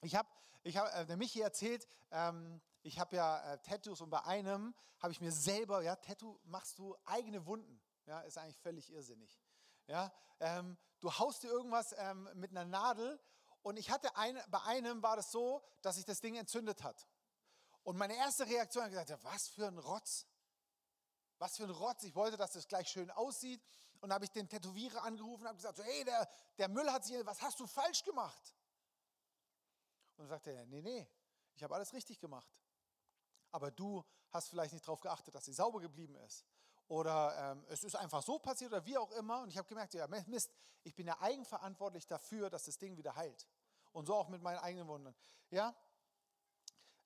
ich 0.00 0.14
habe 0.14 0.28
ich 0.62 0.76
hab, 0.76 0.94
äh, 0.94 1.06
der 1.06 1.16
Michi 1.16 1.40
erzählt, 1.40 1.86
ähm, 2.10 2.60
ich 2.82 2.98
habe 2.98 3.16
ja 3.16 3.52
äh, 3.52 3.58
Tattoos 3.58 4.00
und 4.00 4.10
bei 4.10 4.22
einem 4.24 4.74
habe 5.00 5.12
ich 5.12 5.20
mir 5.20 5.32
selber, 5.32 5.82
ja, 5.82 5.96
Tattoo 5.96 6.38
machst 6.44 6.78
du 6.78 6.96
eigene 7.04 7.46
Wunden. 7.46 7.80
Ja, 8.06 8.20
ist 8.20 8.38
eigentlich 8.38 8.58
völlig 8.58 8.90
irrsinnig. 8.92 9.40
Ja, 9.86 10.12
ähm, 10.40 10.76
du 11.00 11.12
haust 11.12 11.42
dir 11.42 11.48
irgendwas 11.48 11.94
ähm, 11.96 12.28
mit 12.34 12.50
einer 12.50 12.64
Nadel 12.64 13.20
und 13.62 13.78
ich 13.78 13.90
hatte 13.90 14.16
eine, 14.16 14.44
bei 14.48 14.60
einem 14.62 15.02
war 15.02 15.16
das 15.16 15.30
so, 15.30 15.62
dass 15.82 15.96
sich 15.96 16.04
das 16.04 16.20
Ding 16.20 16.36
entzündet 16.36 16.82
hat. 16.82 17.06
Und 17.82 17.96
meine 17.96 18.16
erste 18.16 18.46
Reaktion 18.46 18.84
hat 18.84 18.90
gesagt, 18.90 19.24
was 19.24 19.48
für 19.48 19.66
ein 19.66 19.78
Rotz. 19.78 20.26
Was 21.38 21.56
für 21.56 21.64
ein 21.64 21.70
Rotz. 21.70 22.02
Ich 22.02 22.14
wollte, 22.14 22.36
dass 22.36 22.52
das 22.52 22.68
gleich 22.68 22.88
schön 22.88 23.10
aussieht. 23.10 23.62
Und 24.00 24.12
habe 24.12 24.24
ich 24.24 24.30
den 24.30 24.48
Tätowierer 24.48 25.02
angerufen 25.04 25.42
und 25.42 25.48
habe 25.48 25.56
gesagt, 25.56 25.76
so, 25.76 25.84
hey, 25.84 26.04
der, 26.04 26.28
der 26.56 26.68
Müll 26.68 26.90
hat 26.90 27.04
sich, 27.04 27.24
was 27.26 27.40
hast 27.42 27.60
du 27.60 27.66
falsch 27.66 28.02
gemacht? 28.02 28.54
Und 30.16 30.24
dann 30.24 30.28
sagte 30.28 30.52
er, 30.52 30.66
nee, 30.66 30.80
nee, 30.80 31.08
ich 31.54 31.62
habe 31.62 31.74
alles 31.74 31.92
richtig 31.92 32.18
gemacht. 32.18 32.50
Aber 33.50 33.70
du 33.70 34.04
hast 34.30 34.48
vielleicht 34.48 34.72
nicht 34.72 34.86
darauf 34.86 35.00
geachtet, 35.00 35.34
dass 35.34 35.44
sie 35.44 35.52
sauber 35.52 35.80
geblieben 35.80 36.16
ist. 36.16 36.46
Oder 36.88 37.52
ähm, 37.52 37.64
es 37.68 37.84
ist 37.84 37.94
einfach 37.94 38.22
so 38.22 38.38
passiert 38.38 38.72
oder 38.72 38.84
wie 38.84 38.96
auch 38.96 39.10
immer. 39.12 39.42
Und 39.42 39.48
ich 39.48 39.58
habe 39.58 39.68
gemerkt, 39.68 39.94
ja, 39.94 40.06
Mist, 40.26 40.50
ich 40.82 40.94
bin 40.94 41.06
ja 41.06 41.20
eigenverantwortlich 41.20 42.06
dafür, 42.06 42.48
dass 42.48 42.64
das 42.64 42.78
Ding 42.78 42.96
wieder 42.96 43.14
heilt. 43.14 43.46
Und 43.92 44.06
so 44.06 44.14
auch 44.14 44.28
mit 44.28 44.42
meinen 44.42 44.58
eigenen 44.58 44.88
Wundern. 44.88 45.14
Ja? 45.50 45.74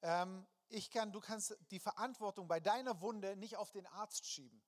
Ähm, 0.02 0.46
ich 0.68 0.90
kann, 0.90 1.12
du 1.12 1.20
kannst 1.20 1.56
die 1.70 1.80
Verantwortung 1.80 2.46
bei 2.46 2.60
deiner 2.60 3.00
Wunde 3.00 3.36
nicht 3.36 3.56
auf 3.56 3.70
den 3.70 3.86
Arzt 3.86 4.26
schieben 4.26 4.62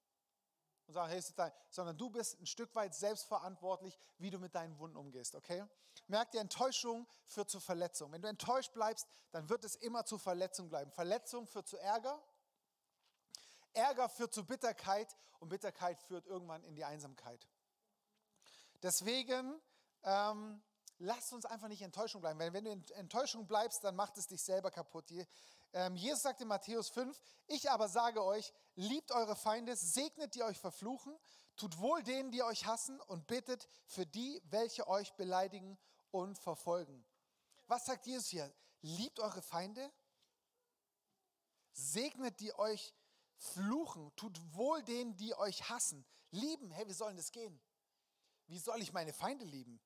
und 0.87 0.95
sagen, 0.95 1.09
hey, 1.09 1.19
ist 1.19 1.39
dein, 1.39 1.53
sondern 1.71 1.97
du 1.97 2.11
bist 2.11 2.41
ein 2.41 2.47
Stück 2.47 2.75
weit 2.75 2.95
selbstverantwortlich, 2.95 3.99
wie 4.19 4.31
du 4.31 4.39
mit 4.39 4.55
deinen 4.55 4.79
Wunden 4.79 4.97
umgehst, 4.97 5.35
okay? 5.35 5.65
Merk 6.09 6.31
dir, 6.31 6.41
Enttäuschung 6.41 7.07
führt 7.27 7.51
zu 7.51 7.61
Verletzung. 7.61 8.13
Wenn 8.13 8.23
du 8.23 8.29
enttäuscht 8.29 8.73
bleibst, 8.73 9.09
dann 9.33 9.49
wird 9.49 9.65
es 9.65 9.77
immer 9.77 10.05
zu 10.05 10.19
Verletzung 10.19 10.69
bleiben. 10.69 10.91
Verletzung 10.93 11.47
führt 11.47 11.67
zu 11.69 11.77
Ärger, 11.79 12.23
Ärger 13.73 14.09
führt 14.09 14.33
zu 14.33 14.45
Bitterkeit 14.45 15.17
und 15.41 15.49
Bitterkeit 15.49 16.01
führt 16.01 16.27
irgendwann 16.27 16.63
in 16.65 16.77
die 16.77 16.85
Einsamkeit. 16.85 17.47
Deswegen 18.83 19.61
ähm, 20.05 20.63
Lass 20.99 21.33
uns 21.33 21.45
einfach 21.45 21.69
nicht 21.69 21.83
Enttäuschung 21.83 22.23
bleiben. 22.23 22.39
Wenn, 22.39 22.53
wenn 22.55 22.65
du 22.65 22.73
in 22.73 22.85
Enttäuschung 22.95 23.47
bleibst, 23.47 23.85
dann 23.85 23.97
macht 23.97 24.17
es 24.17 24.29
dich 24.29 24.43
selber 24.43 24.71
kaputt. 24.71 25.11
Ähm, 25.11 25.27
Jesus 25.95 26.23
sagt 26.23 26.41
in 26.41 26.49
Matthäus 26.49 26.89
5, 26.89 27.21
ich 27.49 27.71
aber 27.71 27.89
sage 27.89 28.25
euch, 28.25 28.53
liebt 28.77 29.13
eure 29.13 29.37
Feinde, 29.37 29.77
segnet 29.77 30.35
die 30.35 30.43
euch 30.43 30.59
verfluchen, 30.59 31.19
tut 31.57 31.79
wohl 31.79 32.03
denen, 32.03 32.31
die 32.31 32.43
euch 32.43 32.67
hassen 32.67 32.99
und 33.03 33.27
bittet 33.27 33.69
für 33.87 34.07
die, 34.07 34.41
welche 34.47 34.89
euch 34.89 35.13
beleidigen 35.17 35.79
und 36.11 36.39
verfolgen. 36.39 37.05
Was 37.67 37.85
sagt 37.85 38.07
Jesus 38.07 38.29
hier? 38.29 38.53
Liebt 38.81 39.21
eure 39.21 39.43
Feinde, 39.43 39.93
segnet 41.73 42.41
die 42.41 42.55
euch 42.59 42.95
fluchen, 43.37 44.15
tut 44.17 44.39
wohl 44.55 44.83
denen, 44.83 45.17
die 45.17 45.35
euch 45.35 45.69
hassen. 45.69 46.07
Lieben, 46.31 46.71
hey, 46.71 46.89
wie 46.89 46.95
sollen 46.95 47.17
das 47.17 47.33
gehen? 47.33 47.61
Wie 48.47 48.59
soll 48.59 48.81
ich 48.81 48.93
meine 48.93 49.13
Feinde 49.13 49.45
lieben? 49.45 49.81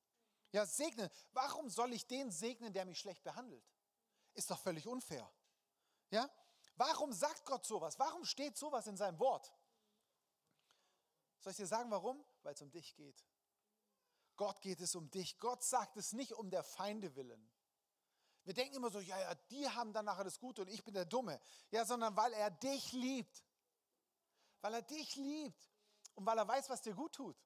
Ja, 0.52 0.66
segnen. 0.66 1.10
Warum 1.32 1.68
soll 1.68 1.92
ich 1.92 2.06
den 2.06 2.30
segnen, 2.30 2.72
der 2.72 2.84
mich 2.84 2.98
schlecht 2.98 3.24
behandelt? 3.24 3.64
Ist 4.34 4.50
doch 4.50 4.58
völlig 4.58 4.86
unfair. 4.86 5.28
Ja? 6.10 6.28
Warum 6.76 7.12
sagt 7.12 7.44
Gott 7.44 7.64
sowas? 7.64 7.98
Warum 7.98 8.24
steht 8.24 8.56
sowas 8.56 8.86
in 8.86 8.96
seinem 8.96 9.18
Wort? 9.18 9.52
Soll 11.40 11.52
ich 11.52 11.56
dir 11.56 11.66
sagen, 11.66 11.90
warum? 11.90 12.24
Weil 12.42 12.54
es 12.54 12.62
um 12.62 12.70
dich 12.70 12.94
geht. 12.94 13.24
Gott 14.36 14.60
geht 14.62 14.80
es 14.80 14.94
um 14.94 15.10
dich. 15.10 15.38
Gott 15.38 15.62
sagt 15.62 15.96
es 15.96 16.12
nicht 16.12 16.32
um 16.32 16.50
der 16.50 16.62
Feinde 16.62 17.14
willen. 17.16 17.50
Wir 18.44 18.54
denken 18.54 18.76
immer 18.76 18.90
so, 18.90 19.00
ja, 19.00 19.18
ja, 19.18 19.34
die 19.50 19.68
haben 19.68 19.92
dann 19.92 20.06
nachher 20.06 20.24
das 20.24 20.38
Gute 20.38 20.62
und 20.62 20.68
ich 20.68 20.82
bin 20.82 20.94
der 20.94 21.04
Dumme. 21.04 21.40
Ja, 21.70 21.84
sondern 21.84 22.16
weil 22.16 22.32
er 22.32 22.50
dich 22.50 22.92
liebt. 22.92 23.44
Weil 24.62 24.74
er 24.74 24.82
dich 24.82 25.16
liebt 25.16 25.70
und 26.14 26.26
weil 26.26 26.38
er 26.38 26.48
weiß, 26.48 26.68
was 26.70 26.80
dir 26.80 26.94
gut 26.94 27.14
tut. 27.14 27.36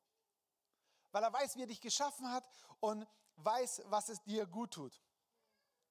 Weil 1.11 1.23
er 1.23 1.33
weiß, 1.33 1.57
wie 1.57 1.63
er 1.63 1.67
dich 1.67 1.81
geschaffen 1.81 2.31
hat 2.31 2.49
und 2.81 3.07
weiß, 3.37 3.83
was 3.87 4.09
es 4.09 4.23
dir 4.23 4.47
gut 4.47 4.73
tut. 4.73 5.01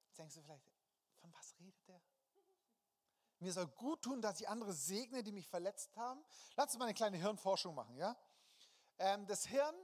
Jetzt 0.06 0.18
denkst 0.18 0.34
du 0.34 0.42
vielleicht, 0.42 0.70
von 1.20 1.32
was 1.34 1.54
redet 1.58 1.88
der? 1.88 2.00
Mir 3.44 3.52
soll 3.52 3.66
gut 3.66 4.00
tun, 4.02 4.22
dass 4.22 4.40
ich 4.40 4.48
andere 4.48 4.72
segne, 4.72 5.22
die 5.22 5.30
mich 5.30 5.46
verletzt 5.46 5.94
haben. 5.96 6.24
Lass 6.56 6.68
uns 6.68 6.78
mal 6.78 6.86
eine 6.86 6.94
kleine 6.94 7.18
Hirnforschung 7.18 7.74
machen. 7.74 7.94
Ja? 7.96 8.16
Ähm, 8.98 9.26
das 9.26 9.46
Hirn 9.46 9.74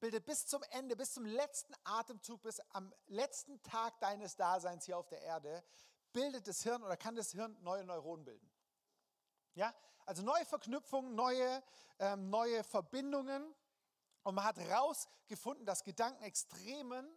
bildet 0.00 0.26
bis 0.26 0.46
zum 0.46 0.62
Ende, 0.64 0.96
bis 0.96 1.14
zum 1.14 1.24
letzten 1.24 1.74
Atemzug, 1.84 2.42
bis 2.42 2.60
am 2.70 2.92
letzten 3.06 3.62
Tag 3.62 3.98
deines 4.00 4.36
Daseins 4.36 4.84
hier 4.84 4.98
auf 4.98 5.08
der 5.08 5.22
Erde, 5.22 5.64
bildet 6.12 6.46
das 6.46 6.62
Hirn 6.62 6.82
oder 6.82 6.98
kann 6.98 7.16
das 7.16 7.32
Hirn 7.32 7.56
neue 7.62 7.84
Neuronen 7.84 8.26
bilden. 8.26 8.50
Ja, 9.54 9.74
also 10.04 10.22
neue 10.22 10.44
Verknüpfungen, 10.44 11.14
neue, 11.14 11.62
ähm, 11.98 12.28
neue 12.28 12.62
Verbindungen. 12.64 13.54
Und 14.24 14.34
man 14.34 14.44
hat 14.44 14.58
herausgefunden, 14.58 15.64
dass 15.64 15.84
Gedanken 15.84 16.22
extremen 16.22 17.08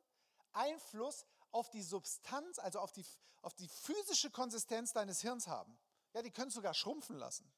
Einfluss 0.53 1.25
auf 1.51 1.69
die 1.69 1.83
Substanz, 1.83 2.57
also 2.57 2.79
auf 2.79 2.93
die, 2.93 3.05
auf 3.41 3.53
die 3.53 3.67
physische 3.67 4.31
Konsistenz 4.31 4.93
deines 4.93 5.21
Hirns 5.21 5.47
haben. 5.47 5.77
Ja, 6.13 6.21
die 6.21 6.31
können 6.31 6.51
sogar 6.51 6.73
schrumpfen 6.73 7.15
lassen. 7.17 7.51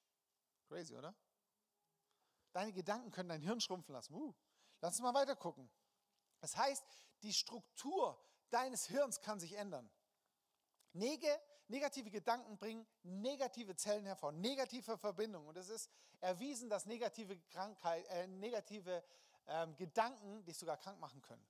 Crazy, 0.67 0.95
oder? 0.95 1.15
Deine 2.51 2.73
Gedanken 2.73 3.11
können 3.11 3.29
dein 3.29 3.41
Hirn 3.41 3.61
schrumpfen 3.61 3.93
lassen. 3.93 4.13
Uh, 4.13 4.33
lass 4.81 4.95
uns 4.95 5.01
mal 5.01 5.13
weiter 5.13 5.35
gucken. 5.35 5.69
Das 6.39 6.57
heißt, 6.57 6.83
die 7.23 7.33
Struktur 7.33 8.21
deines 8.49 8.87
Hirns 8.87 9.21
kann 9.21 9.39
sich 9.39 9.53
ändern. 9.53 9.89
Neg 10.93 11.25
negative 11.67 12.11
Gedanken 12.11 12.57
bringen 12.57 12.85
negative 13.03 13.75
Zellen 13.75 14.05
hervor, 14.05 14.33
negative 14.33 14.97
Verbindungen. 14.97 15.47
Und 15.47 15.57
es 15.57 15.69
ist 15.69 15.89
erwiesen, 16.19 16.69
dass 16.69 16.85
negative, 16.85 17.39
Krankheit, 17.49 18.05
äh, 18.07 18.27
negative 18.27 19.03
ähm, 19.47 19.75
Gedanken 19.77 20.43
dich 20.43 20.57
sogar 20.57 20.77
krank 20.77 20.99
machen 20.99 21.21
können. 21.21 21.45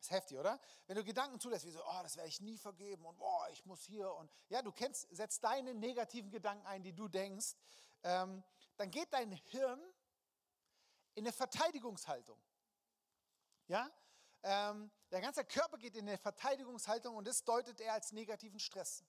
Ist 0.00 0.10
heftig, 0.10 0.38
oder? 0.38 0.58
Wenn 0.86 0.96
du 0.96 1.04
Gedanken 1.04 1.38
zulässt, 1.38 1.66
wie 1.66 1.70
so, 1.70 1.84
oh, 1.84 2.02
das 2.02 2.16
werde 2.16 2.28
ich 2.28 2.40
nie 2.40 2.56
vergeben 2.56 3.04
und 3.04 3.18
oh, 3.20 3.44
ich 3.52 3.66
muss 3.66 3.84
hier 3.84 4.10
und 4.14 4.30
ja, 4.48 4.62
du 4.62 4.72
kennst, 4.72 5.06
setzt 5.14 5.44
deine 5.44 5.74
negativen 5.74 6.30
Gedanken 6.30 6.66
ein, 6.66 6.82
die 6.82 6.94
du 6.94 7.06
denkst, 7.06 7.54
ähm, 8.02 8.42
dann 8.76 8.90
geht 8.90 9.12
dein 9.12 9.30
Hirn 9.30 9.80
in 11.14 11.24
eine 11.24 11.32
Verteidigungshaltung. 11.32 12.40
Ja? 13.68 13.90
Ähm, 14.42 14.90
der 15.10 15.20
ganze 15.20 15.44
Körper 15.44 15.76
geht 15.76 15.94
in 15.94 16.08
eine 16.08 16.16
Verteidigungshaltung 16.16 17.14
und 17.14 17.26
das 17.26 17.44
deutet 17.44 17.78
er 17.82 17.92
als 17.92 18.12
negativen 18.12 18.58
Stress. 18.58 19.04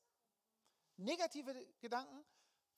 Negative 0.97 1.53
Gedanken, 1.79 2.25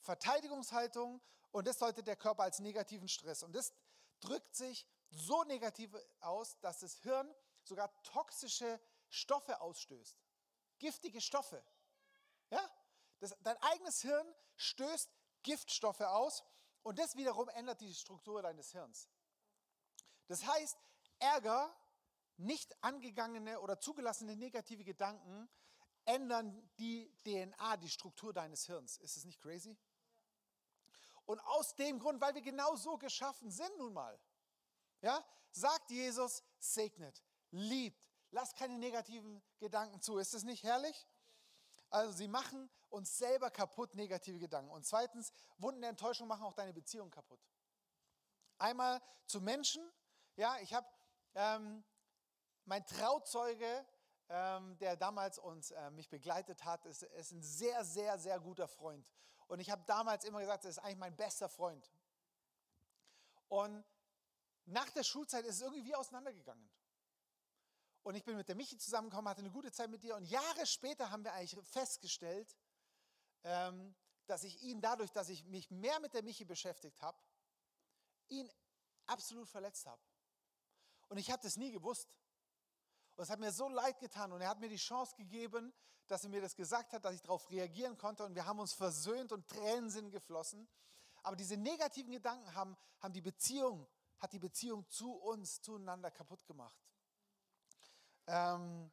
Verteidigungshaltung 0.02 1.20
und 1.52 1.68
das 1.68 1.80
deutet 1.80 2.06
der 2.06 2.16
Körper 2.16 2.44
als 2.44 2.60
negativen 2.60 3.08
Stress. 3.08 3.42
Und 3.42 3.56
das 3.56 3.74
drückt 4.20 4.56
sich 4.56 4.86
so 5.10 5.44
negativ 5.46 5.96
aus, 6.20 6.60
dass 6.60 6.80
das 6.80 6.96
Hirn 6.98 7.34
sogar 7.64 7.92
toxische 8.04 8.80
Stoffe 9.10 9.62
ausstößt. 9.62 10.18
Giftige 10.80 11.22
Stoffe. 11.22 11.64
Ja? 12.50 12.70
Das, 13.20 13.36
dein 13.42 13.58
eigenes 13.62 14.02
Hirn 14.02 14.28
stößt 14.56 15.10
Giftstoffe 15.44 16.02
aus 16.02 16.44
und 16.84 17.00
das 17.00 17.16
wiederum 17.16 17.50
ändert 17.50 17.82
die 17.82 17.94
Struktur 17.94 18.42
deines 18.42 18.72
Hirns. 18.72 19.10
Das 20.28 20.46
heißt, 20.46 20.78
Ärger, 21.20 21.74
nicht 22.38 22.76
angegangene 22.84 23.60
oder 23.62 23.80
zugelassene 23.80 24.36
negative 24.36 24.84
Gedanken 24.84 25.50
ändern 26.06 26.70
die 26.80 27.14
DNA, 27.24 27.78
die 27.78 27.90
Struktur 27.90 28.34
deines 28.34 28.66
Hirns. 28.66 28.98
Ist 28.98 29.18
es 29.18 29.26
nicht 29.26 29.42
crazy? 29.42 29.78
Und 31.26 31.40
aus 31.42 31.76
dem 31.76 32.00
Grund, 32.00 32.20
weil 32.20 32.36
wir 32.36 32.42
genau 32.42 32.76
so 32.76 32.98
geschaffen 32.98 33.50
sind 33.50 33.78
nun 33.78 33.94
mal, 33.94 34.20
ja, 35.02 35.24
sagt 35.52 35.92
Jesus, 35.92 36.44
segnet, 36.60 37.24
liebt, 37.54 38.04
lasst 38.32 38.56
keine 38.56 38.78
negativen 38.78 39.42
Gedanken 39.60 40.02
zu. 40.02 40.18
Ist 40.18 40.34
es 40.34 40.44
nicht 40.44 40.64
herrlich? 40.64 41.08
Also 41.90 42.12
sie 42.12 42.28
machen 42.28 42.70
uns 42.90 43.18
selber 43.18 43.52
kaputt, 43.52 43.96
negative 43.96 44.40
Gedanken. 44.40 44.72
Und 44.72 44.86
zweitens, 44.86 45.32
Wunden 45.58 45.82
der 45.82 45.92
Enttäuschung 45.92 46.28
machen 46.28 46.44
auch 46.44 46.54
deine 46.54 46.74
Beziehung 46.74 47.12
kaputt. 47.12 47.40
Einmal 48.58 49.02
zu 49.26 49.40
Menschen. 49.42 49.88
Ja, 50.36 50.58
ich 50.62 50.74
habe 50.74 50.88
ähm, 51.36 51.84
mein 52.66 52.86
Trauzeuge, 52.86 53.86
ähm, 54.30 54.78
der 54.80 54.96
damals 54.96 55.38
uns, 55.38 55.72
äh, 55.72 55.92
mich 55.92 56.10
begleitet 56.10 56.66
hat, 56.66 56.86
ist, 56.86 57.04
ist 57.04 57.32
ein 57.32 57.44
sehr, 57.44 57.86
sehr, 57.86 58.18
sehr 58.18 58.40
guter 58.40 58.68
Freund. 58.68 59.08
Und 59.48 59.60
ich 59.60 59.70
habe 59.70 59.84
damals 59.86 60.26
immer 60.26 60.40
gesagt, 60.40 60.64
er 60.64 60.72
ist 60.72 60.80
eigentlich 60.80 60.98
mein 60.98 61.16
bester 61.16 61.50
Freund. 61.50 61.92
Und 63.50 63.86
nach 64.66 64.90
der 64.90 65.04
Schulzeit 65.04 65.46
ist 65.46 65.58
es 65.58 65.62
irgendwie 65.62 65.94
auseinandergegangen. 65.94 66.68
Und 68.04 68.16
ich 68.16 68.26
bin 68.26 68.36
mit 68.36 68.50
der 68.50 68.56
Michi 68.56 68.78
zusammengekommen, 68.78 69.30
hatte 69.30 69.42
eine 69.42 69.52
gute 69.52 69.72
Zeit 69.72 69.90
mit 69.90 70.04
dir. 70.04 70.16
Und 70.16 70.26
Jahre 70.26 70.66
später 70.66 71.10
haben 71.10 71.24
wir 71.24 71.34
eigentlich 71.34 71.58
festgestellt, 71.66 72.56
ähm, 73.44 73.96
dass 74.26 74.44
ich 74.44 74.62
ihn 74.62 74.82
dadurch, 74.82 75.12
dass 75.12 75.30
ich 75.30 75.46
mich 75.46 75.72
mehr 75.72 76.00
mit 76.00 76.14
der 76.14 76.24
Michi 76.24 76.44
beschäftigt 76.44 77.02
habe, 77.02 77.18
ihn 78.28 78.50
absolut 79.06 79.48
verletzt 79.48 79.86
habe. 79.86 80.02
Und 81.08 81.18
ich 81.18 81.32
habe 81.32 81.42
das 81.42 81.56
nie 81.56 81.72
gewusst. 81.72 82.10
Und 83.16 83.24
es 83.24 83.30
hat 83.30 83.40
mir 83.40 83.52
so 83.52 83.70
leid 83.70 84.00
getan. 84.00 84.32
Und 84.32 84.42
er 84.42 84.50
hat 84.50 84.60
mir 84.60 84.70
die 84.70 84.78
Chance 84.78 85.16
gegeben, 85.16 85.74
dass 86.08 86.24
er 86.24 86.30
mir 86.30 86.42
das 86.42 86.56
gesagt 86.56 86.92
hat, 86.94 87.06
dass 87.06 87.16
ich 87.16 87.22
darauf 87.22 87.50
reagieren 87.50 87.98
konnte. 87.98 88.26
Und 88.26 88.36
wir 88.36 88.46
haben 88.46 88.60
uns 88.60 88.74
versöhnt 88.74 89.32
und 89.32 89.48
Tränen 89.48 89.90
sind 89.90 90.12
geflossen. 90.12 90.68
Aber 91.22 91.38
diese 91.38 91.56
negativen 91.56 92.12
Gedanken 92.12 92.54
haben, 92.54 92.76
haben 93.00 93.14
die 93.14 93.22
Beziehung, 93.22 93.88
hat 94.20 94.34
die 94.34 94.40
Beziehung 94.40 94.90
zu 94.90 95.14
uns, 95.14 95.62
zueinander 95.62 96.12
kaputt 96.12 96.46
gemacht. 96.46 96.78
Ähm, 98.28 98.92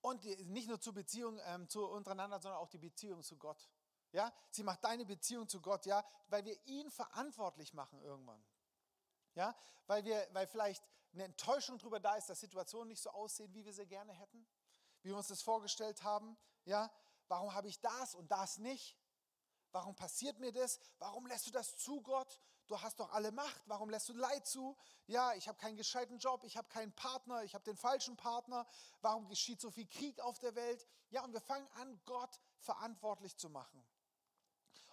und 0.00 0.22
die, 0.24 0.36
nicht 0.44 0.68
nur 0.68 0.80
zur 0.80 0.94
Beziehung 0.94 1.40
ähm, 1.46 1.68
zu 1.68 1.84
untereinander, 1.86 2.38
sondern 2.40 2.60
auch 2.60 2.68
die 2.68 2.78
Beziehung 2.78 3.22
zu 3.22 3.36
Gott. 3.36 3.68
Ja, 4.12 4.32
sie 4.50 4.62
macht 4.62 4.84
deine 4.84 5.04
Beziehung 5.04 5.48
zu 5.48 5.60
Gott, 5.60 5.84
ja, 5.84 6.04
weil 6.28 6.44
wir 6.44 6.56
ihn 6.66 6.90
verantwortlich 6.90 7.74
machen 7.74 8.00
irgendwann. 8.02 8.42
Ja, 9.34 9.54
weil 9.86 10.04
wir, 10.04 10.26
weil 10.32 10.46
vielleicht 10.46 10.82
eine 11.12 11.24
Enttäuschung 11.24 11.78
darüber 11.78 12.00
da 12.00 12.14
ist, 12.14 12.28
dass 12.28 12.40
Situationen 12.40 12.88
nicht 12.88 13.02
so 13.02 13.10
aussehen, 13.10 13.52
wie 13.52 13.64
wir 13.64 13.72
sie 13.72 13.86
gerne 13.86 14.12
hätten, 14.12 14.46
wie 15.02 15.10
wir 15.10 15.16
uns 15.16 15.28
das 15.28 15.42
vorgestellt 15.42 16.02
haben. 16.02 16.38
Ja, 16.64 16.90
warum 17.28 17.52
habe 17.52 17.68
ich 17.68 17.80
das 17.80 18.14
und 18.14 18.30
das 18.30 18.58
nicht? 18.58 18.96
Warum 19.72 19.94
passiert 19.94 20.38
mir 20.38 20.52
das? 20.52 20.78
Warum 20.98 21.26
lässt 21.26 21.46
du 21.46 21.50
das 21.50 21.76
zu, 21.76 22.00
Gott? 22.00 22.40
Du 22.68 22.80
hast 22.80 22.98
doch 22.98 23.12
alle 23.12 23.30
Macht. 23.30 23.62
Warum 23.66 23.90
lässt 23.90 24.08
du 24.08 24.12
Leid 24.12 24.46
zu? 24.46 24.76
Ja, 25.06 25.34
ich 25.34 25.46
habe 25.46 25.58
keinen 25.58 25.76
gescheiten 25.76 26.18
Job, 26.18 26.42
ich 26.44 26.56
habe 26.56 26.68
keinen 26.68 26.92
Partner, 26.92 27.44
ich 27.44 27.54
habe 27.54 27.64
den 27.64 27.76
falschen 27.76 28.16
Partner. 28.16 28.66
Warum 29.00 29.28
geschieht 29.28 29.60
so 29.60 29.70
viel 29.70 29.86
Krieg 29.86 30.20
auf 30.20 30.38
der 30.38 30.54
Welt? 30.56 30.86
Ja, 31.10 31.22
und 31.22 31.32
wir 31.32 31.40
fangen 31.40 31.68
an, 31.74 32.00
Gott 32.04 32.40
verantwortlich 32.58 33.36
zu 33.36 33.50
machen. 33.50 33.86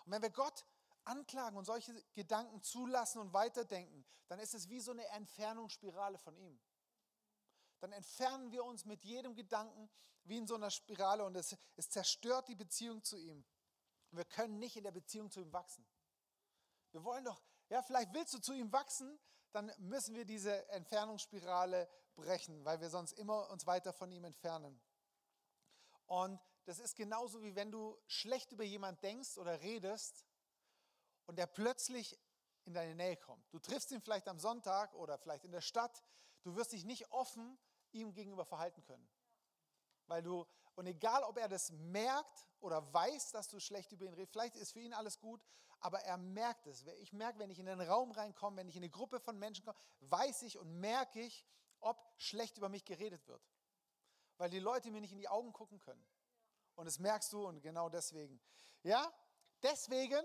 Und 0.05 0.11
wenn 0.11 0.21
wir 0.21 0.29
Gott 0.29 0.65
anklagen 1.05 1.57
und 1.57 1.65
solche 1.65 1.93
Gedanken 2.13 2.61
zulassen 2.61 3.19
und 3.19 3.33
weiterdenken, 3.33 4.05
dann 4.27 4.39
ist 4.39 4.53
es 4.53 4.69
wie 4.69 4.79
so 4.79 4.91
eine 4.91 5.07
Entfernungsspirale 5.07 6.17
von 6.17 6.37
ihm. 6.37 6.59
Dann 7.79 7.91
entfernen 7.91 8.51
wir 8.51 8.63
uns 8.63 8.85
mit 8.85 9.03
jedem 9.03 9.35
Gedanken 9.35 9.89
wie 10.23 10.37
in 10.37 10.47
so 10.47 10.55
einer 10.55 10.71
Spirale 10.71 11.25
und 11.25 11.35
es, 11.35 11.55
es 11.75 11.89
zerstört 11.89 12.47
die 12.47 12.55
Beziehung 12.55 13.03
zu 13.03 13.17
ihm. 13.17 13.43
Wir 14.11 14.25
können 14.25 14.59
nicht 14.59 14.77
in 14.77 14.83
der 14.83 14.91
Beziehung 14.91 15.31
zu 15.31 15.41
ihm 15.41 15.51
wachsen. 15.51 15.85
Wir 16.91 17.03
wollen 17.03 17.25
doch, 17.25 17.41
ja, 17.73 17.81
vielleicht 17.81 18.13
willst 18.13 18.31
du 18.35 18.37
zu 18.37 18.53
ihm 18.53 18.71
wachsen, 18.71 19.19
dann 19.51 19.71
müssen 19.79 20.13
wir 20.13 20.25
diese 20.25 20.69
Entfernungsspirale 20.69 21.89
brechen, 22.13 22.63
weil 22.63 22.79
wir 22.79 22.91
sonst 22.91 23.13
immer 23.13 23.49
uns 23.49 23.65
weiter 23.65 23.91
von 23.91 24.11
ihm 24.11 24.25
entfernen. 24.25 24.79
Und 26.05 26.39
das 26.65 26.77
ist 26.77 26.95
genauso 26.95 27.41
wie 27.41 27.55
wenn 27.55 27.71
du 27.71 27.99
schlecht 28.05 28.51
über 28.51 28.63
jemanden 28.63 29.01
denkst 29.01 29.39
oder 29.39 29.59
redest 29.61 30.23
und 31.25 31.39
der 31.39 31.47
plötzlich 31.47 32.15
in 32.65 32.75
deine 32.75 32.93
Nähe 32.93 33.17
kommt. 33.17 33.51
Du 33.51 33.57
triffst 33.57 33.89
ihn 33.89 34.01
vielleicht 34.01 34.27
am 34.27 34.37
Sonntag 34.37 34.93
oder 34.93 35.17
vielleicht 35.17 35.43
in 35.43 35.51
der 35.51 35.61
Stadt. 35.61 36.03
Du 36.43 36.55
wirst 36.55 36.73
dich 36.73 36.85
nicht 36.85 37.11
offen 37.11 37.57
ihm 37.91 38.13
gegenüber 38.13 38.45
verhalten 38.45 38.83
können. 38.83 39.09
Weil 40.05 40.21
du, 40.21 40.45
und 40.75 40.85
egal 40.85 41.23
ob 41.23 41.39
er 41.39 41.49
das 41.49 41.71
merkt 41.71 42.47
oder 42.59 42.93
weiß, 42.93 43.31
dass 43.31 43.47
du 43.47 43.59
schlecht 43.59 43.91
über 43.93 44.05
ihn 44.05 44.13
redest, 44.13 44.31
vielleicht 44.31 44.57
ist 44.57 44.73
für 44.73 44.79
ihn 44.79 44.93
alles 44.93 45.19
gut, 45.19 45.43
aber 45.83 45.99
er 45.99 46.17
merkt 46.17 46.65
es. 46.65 46.85
Ich 47.01 47.11
merke, 47.11 47.39
wenn 47.39 47.49
ich 47.49 47.59
in 47.59 47.67
einen 47.67 47.85
Raum 47.85 48.11
reinkomme, 48.11 48.55
wenn 48.55 48.69
ich 48.69 48.77
in 48.77 48.83
eine 48.83 48.89
Gruppe 48.89 49.19
von 49.19 49.37
Menschen 49.37 49.65
komme, 49.65 49.77
weiß 49.99 50.43
ich 50.43 50.57
und 50.57 50.79
merke 50.79 51.19
ich, 51.19 51.45
ob 51.81 52.01
schlecht 52.17 52.57
über 52.57 52.69
mich 52.69 52.85
geredet 52.85 53.27
wird. 53.27 53.43
Weil 54.37 54.49
die 54.49 54.59
Leute 54.59 54.89
mir 54.91 55.01
nicht 55.01 55.11
in 55.11 55.19
die 55.19 55.27
Augen 55.27 55.51
gucken 55.51 55.79
können. 55.79 56.03
Und 56.75 56.85
das 56.85 56.99
merkst 56.99 57.33
du 57.33 57.45
und 57.45 57.61
genau 57.61 57.89
deswegen. 57.89 58.39
Ja, 58.83 59.11
deswegen, 59.61 60.23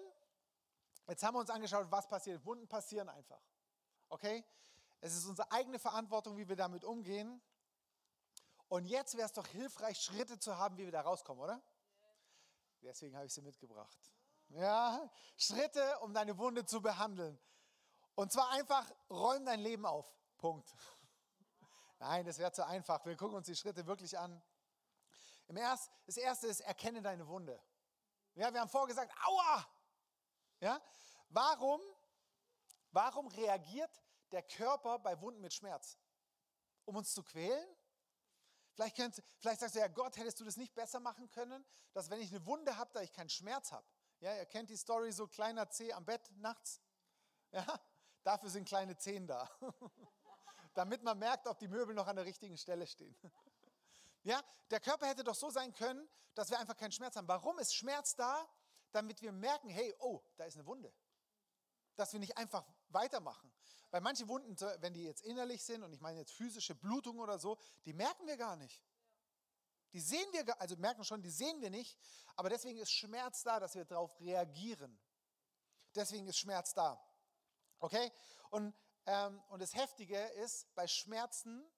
jetzt 1.09 1.25
haben 1.25 1.35
wir 1.35 1.41
uns 1.41 1.51
angeschaut, 1.51 1.91
was 1.91 2.07
passiert. 2.07 2.45
Wunden 2.45 2.69
passieren 2.69 3.09
einfach. 3.09 3.43
Okay? 4.11 4.45
Es 5.01 5.17
ist 5.17 5.27
unsere 5.27 5.51
eigene 5.51 5.81
Verantwortung, 5.81 6.37
wie 6.37 6.49
wir 6.49 6.57
damit 6.57 6.85
umgehen. 6.85 7.43
Und 8.69 8.85
jetzt 8.85 9.17
wäre 9.17 9.27
es 9.27 9.33
doch 9.33 9.47
hilfreich, 9.49 9.99
Schritte 9.99 10.39
zu 10.39 10.57
haben, 10.57 10.79
wie 10.79 10.85
wir 10.85 10.93
da 10.93 11.01
rauskommen, 11.01 11.43
oder? 11.43 11.61
Deswegen 12.81 13.17
habe 13.17 13.27
ich 13.27 13.33
sie 13.33 13.43
mitgebracht. 13.43 13.99
Ja, 14.51 15.11
Schritte, 15.37 15.99
um 16.01 16.15
deine 16.15 16.37
Wunde 16.39 16.65
zu 16.65 16.81
behandeln. 16.81 17.39
Und 18.15 18.33
zwar 18.33 18.51
einfach, 18.51 18.91
räum 19.11 19.45
dein 19.45 19.61
Leben 19.61 19.87
auf. 19.87 20.13
Punkt. 20.39 20.75
Nein, 21.99 22.25
das 22.25 22.39
wäre 22.39 22.53
zu 22.53 22.67
einfach. 22.67 23.05
Wir 23.05 23.17
gucken 23.17 23.37
uns 23.37 23.47
die 23.47 23.57
Schritte 23.57 23.87
wirklich 23.87 24.19
an. 24.19 24.43
Im 25.49 25.57
Erst, 25.57 25.91
das 26.07 26.17
erste 26.17 26.47
ist, 26.47 26.61
erkenne 26.61 27.03
deine 27.03 27.27
Wunde. 27.27 27.63
Ja, 28.35 28.53
wir 28.53 28.61
haben 28.61 28.69
vorgesagt, 28.69 29.13
aua! 29.25 29.67
Ja? 30.61 30.81
Warum, 31.29 31.81
warum 32.91 33.29
reagiert 33.29 33.91
der 34.33 34.43
Körper 34.43 34.99
bei 34.99 35.21
Wunden 35.21 35.41
mit 35.41 35.53
Schmerz? 35.53 35.99
Um 36.85 36.97
uns 36.97 37.13
zu 37.13 37.23
quälen? 37.23 37.69
Vielleicht, 38.73 38.97
könnt, 38.97 39.23
vielleicht 39.39 39.61
sagst 39.61 39.75
du, 39.75 39.81
ja 39.81 39.89
Gott, 39.89 40.17
hättest 40.17 40.39
du 40.41 40.45
das 40.45 40.57
nicht 40.57 40.75
besser 40.75 41.01
machen 41.01 41.29
können, 41.31 41.65
dass 41.93 42.11
wenn 42.11 42.21
ich 42.21 42.31
eine 42.31 42.45
Wunde 42.47 42.77
habe, 42.77 42.91
da 42.93 43.01
ich 43.01 43.13
keinen 43.13 43.29
Schmerz 43.29 43.73
habe. 43.73 43.87
Ja, 44.21 44.35
ihr 44.35 44.47
kennt 44.47 44.71
die 44.71 44.77
Story, 44.77 45.13
so 45.13 45.27
kleiner 45.27 45.71
Zeh 45.71 45.93
am 45.93 46.05
Bett 46.05 46.31
nachts. 46.37 46.81
Ja, 47.53 47.65
dafür 48.25 48.51
sind 48.51 48.67
kleine 48.67 48.97
Zehen 48.97 49.27
da. 49.27 49.49
Damit 50.75 51.03
man 51.03 51.19
merkt, 51.19 51.47
ob 51.47 51.59
die 51.59 51.69
Möbel 51.69 51.95
noch 51.95 52.07
an 52.07 52.17
der 52.17 52.25
richtigen 52.25 52.57
Stelle 52.57 52.87
stehen. 52.87 53.17
Ja, 54.23 54.43
der 54.71 54.81
Körper 54.81 55.07
hätte 55.07 55.25
doch 55.25 55.35
so 55.35 55.51
sein 55.51 55.73
können, 55.73 56.09
dass 56.35 56.51
wir 56.51 56.59
einfach 56.59 56.77
keinen 56.77 56.93
Schmerz 56.93 57.17
haben. 57.17 57.29
Warum 57.29 57.59
ist 57.59 57.75
Schmerz 57.75 58.15
da? 58.17 58.49
Damit 58.93 59.23
wir 59.23 59.33
merken, 59.33 59.69
hey, 59.69 59.95
oh, 60.01 60.23
da 60.37 60.45
ist 60.45 60.57
eine 60.57 60.67
Wunde. 60.67 60.93
Dass 61.97 62.13
wir 62.13 62.21
nicht 62.21 62.37
einfach 62.37 62.65
weitermachen. 62.89 63.53
Weil 63.91 64.01
manche 64.01 64.29
Wunden, 64.29 64.57
wenn 64.81 64.93
die 64.93 65.05
jetzt 65.05 65.23
innerlich 65.23 65.65
sind, 65.65 65.83
und 65.83 65.93
ich 65.93 66.01
meine 66.01 66.19
jetzt 66.19 66.33
physische 66.33 66.75
Blutung 66.75 67.19
oder 67.19 67.39
so, 67.39 67.59
die 67.87 67.93
merken 67.93 68.27
wir 68.27 68.37
gar 68.37 68.57
nicht. 68.57 68.83
Die 69.93 70.01
sehen 70.01 70.27
wir, 70.33 70.61
also 70.61 70.77
merken 70.77 71.05
schon, 71.05 71.23
die 71.23 71.31
sehen 71.31 71.61
wir 71.61 71.71
nicht, 71.71 71.99
aber 72.37 72.49
deswegen 72.51 72.79
ist 72.79 72.93
Schmerz 72.93 73.43
da, 73.43 73.59
dass 73.59 73.75
wir 73.75 73.85
darauf 73.85 74.19
reagieren. 74.21 74.99
Deswegen 75.95 76.27
ist 76.27 76.39
Schmerz 76.39 76.75
da. 76.75 77.03
Okay? 77.79 78.13
Und, 78.51 78.75
ähm, 79.07 79.43
und 79.49 79.61
das 79.61 79.75
Heftige 79.75 80.19
ist, 80.19 80.73
bei 80.75 80.87
Schmerzen 80.87 81.69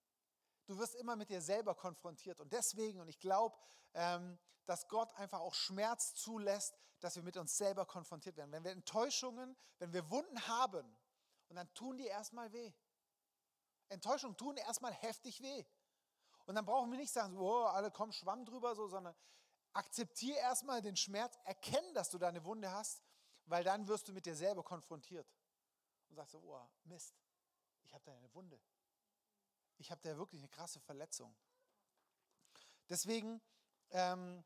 du 0.70 0.78
wirst 0.78 0.94
immer 0.94 1.16
mit 1.16 1.30
dir 1.30 1.42
selber 1.42 1.74
konfrontiert. 1.74 2.40
Und 2.40 2.52
deswegen, 2.52 3.00
und 3.00 3.08
ich 3.08 3.18
glaube, 3.18 3.58
ähm, 3.94 4.38
dass 4.66 4.86
Gott 4.86 5.12
einfach 5.14 5.40
auch 5.40 5.54
Schmerz 5.54 6.14
zulässt, 6.14 6.78
dass 7.00 7.16
wir 7.16 7.24
mit 7.24 7.36
uns 7.36 7.56
selber 7.56 7.86
konfrontiert 7.86 8.36
werden. 8.36 8.52
Wenn 8.52 8.62
wir 8.62 8.70
Enttäuschungen, 8.70 9.56
wenn 9.78 9.92
wir 9.92 10.08
Wunden 10.10 10.46
haben, 10.46 10.96
und 11.48 11.56
dann 11.56 11.72
tun 11.74 11.96
die 11.96 12.06
erstmal 12.06 12.52
weh. 12.52 12.72
Enttäuschungen 13.88 14.36
tun 14.36 14.56
erstmal 14.56 14.92
heftig 14.92 15.42
weh. 15.42 15.64
Und 16.50 16.56
dann 16.56 16.66
brauchen 16.66 16.90
wir 16.90 16.98
nicht 16.98 17.12
sagen, 17.12 17.38
oh, 17.38 17.64
alle 17.64 17.90
kommen 17.90 18.12
Schwamm 18.12 18.44
drüber, 18.44 18.74
so, 18.74 18.88
sondern 18.88 19.14
akzeptiere 19.72 20.38
erstmal 20.38 20.82
den 20.82 20.96
Schmerz, 20.96 21.38
erkenne, 21.44 21.92
dass 21.94 22.10
du 22.10 22.18
da 22.18 22.28
eine 22.28 22.44
Wunde 22.44 22.70
hast, 22.70 23.02
weil 23.46 23.64
dann 23.64 23.86
wirst 23.88 24.08
du 24.08 24.12
mit 24.12 24.26
dir 24.26 24.34
selber 24.34 24.62
konfrontiert. 24.62 25.32
Und 26.08 26.16
sagst 26.16 26.32
so, 26.32 26.40
oh, 26.40 26.68
Mist, 26.84 27.14
ich 27.84 27.94
habe 27.94 28.04
da 28.04 28.12
eine 28.12 28.34
Wunde 28.34 28.60
ich 29.80 29.90
habe 29.90 30.00
da 30.02 30.16
wirklich 30.16 30.40
eine 30.40 30.48
krasse 30.48 30.78
Verletzung. 30.78 31.34
Deswegen 32.88 33.40
ähm, 33.90 34.44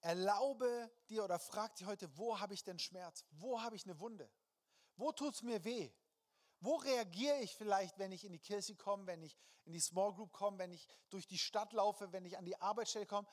erlaube 0.00 0.90
dir 1.08 1.24
oder 1.24 1.38
frag 1.38 1.76
dich 1.76 1.86
heute, 1.86 2.16
wo 2.16 2.40
habe 2.40 2.54
ich 2.54 2.64
denn 2.64 2.78
Schmerz? 2.78 3.24
Wo 3.32 3.60
habe 3.60 3.76
ich 3.76 3.84
eine 3.84 4.00
Wunde? 4.00 4.30
Wo 4.96 5.12
tut 5.12 5.34
es 5.34 5.42
mir 5.42 5.62
weh? 5.62 5.92
Wo 6.60 6.76
reagiere 6.76 7.38
ich 7.38 7.54
vielleicht, 7.54 7.98
wenn 7.98 8.12
ich 8.12 8.24
in 8.24 8.32
die 8.32 8.38
Kirche 8.38 8.74
komme, 8.74 9.06
wenn 9.06 9.22
ich 9.22 9.36
in 9.64 9.72
die 9.72 9.80
Small 9.80 10.12
Group 10.12 10.32
komme, 10.32 10.58
wenn 10.58 10.72
ich 10.72 10.88
durch 11.10 11.26
die 11.26 11.38
Stadt 11.38 11.72
laufe, 11.72 12.12
wenn 12.12 12.24
ich 12.24 12.36
an 12.36 12.44
die 12.44 12.60
Arbeitsstelle 12.60 13.06
komme? 13.06 13.28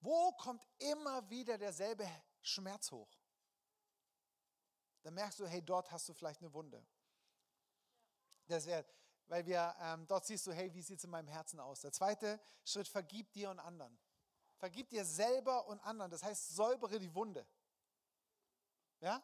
Wo 0.00 0.32
kommt 0.32 0.66
immer 0.78 1.28
wieder 1.30 1.58
derselbe 1.58 2.08
Schmerz 2.42 2.90
hoch? 2.90 3.18
Dann 5.02 5.14
merkst 5.14 5.40
du, 5.40 5.46
hey, 5.46 5.62
dort 5.62 5.90
hast 5.90 6.08
du 6.08 6.14
vielleicht 6.14 6.40
eine 6.40 6.52
Wunde. 6.52 6.86
Das 8.46 8.66
wäre 8.66 8.84
weil 9.30 9.46
wir 9.46 9.74
ähm, 9.80 10.06
dort 10.08 10.26
siehst 10.26 10.44
du, 10.48 10.52
hey, 10.52 10.74
wie 10.74 10.82
sieht 10.82 10.98
es 10.98 11.04
in 11.04 11.10
meinem 11.10 11.28
Herzen 11.28 11.60
aus? 11.60 11.82
Der 11.82 11.92
zweite 11.92 12.40
Schritt, 12.64 12.88
vergib 12.88 13.32
dir 13.32 13.48
und 13.48 13.60
anderen. 13.60 13.96
Vergib 14.56 14.90
dir 14.90 15.04
selber 15.04 15.66
und 15.68 15.78
anderen. 15.80 16.10
Das 16.10 16.24
heißt, 16.24 16.56
säubere 16.56 16.98
die 16.98 17.14
Wunde. 17.14 17.46
Ja? 18.98 19.22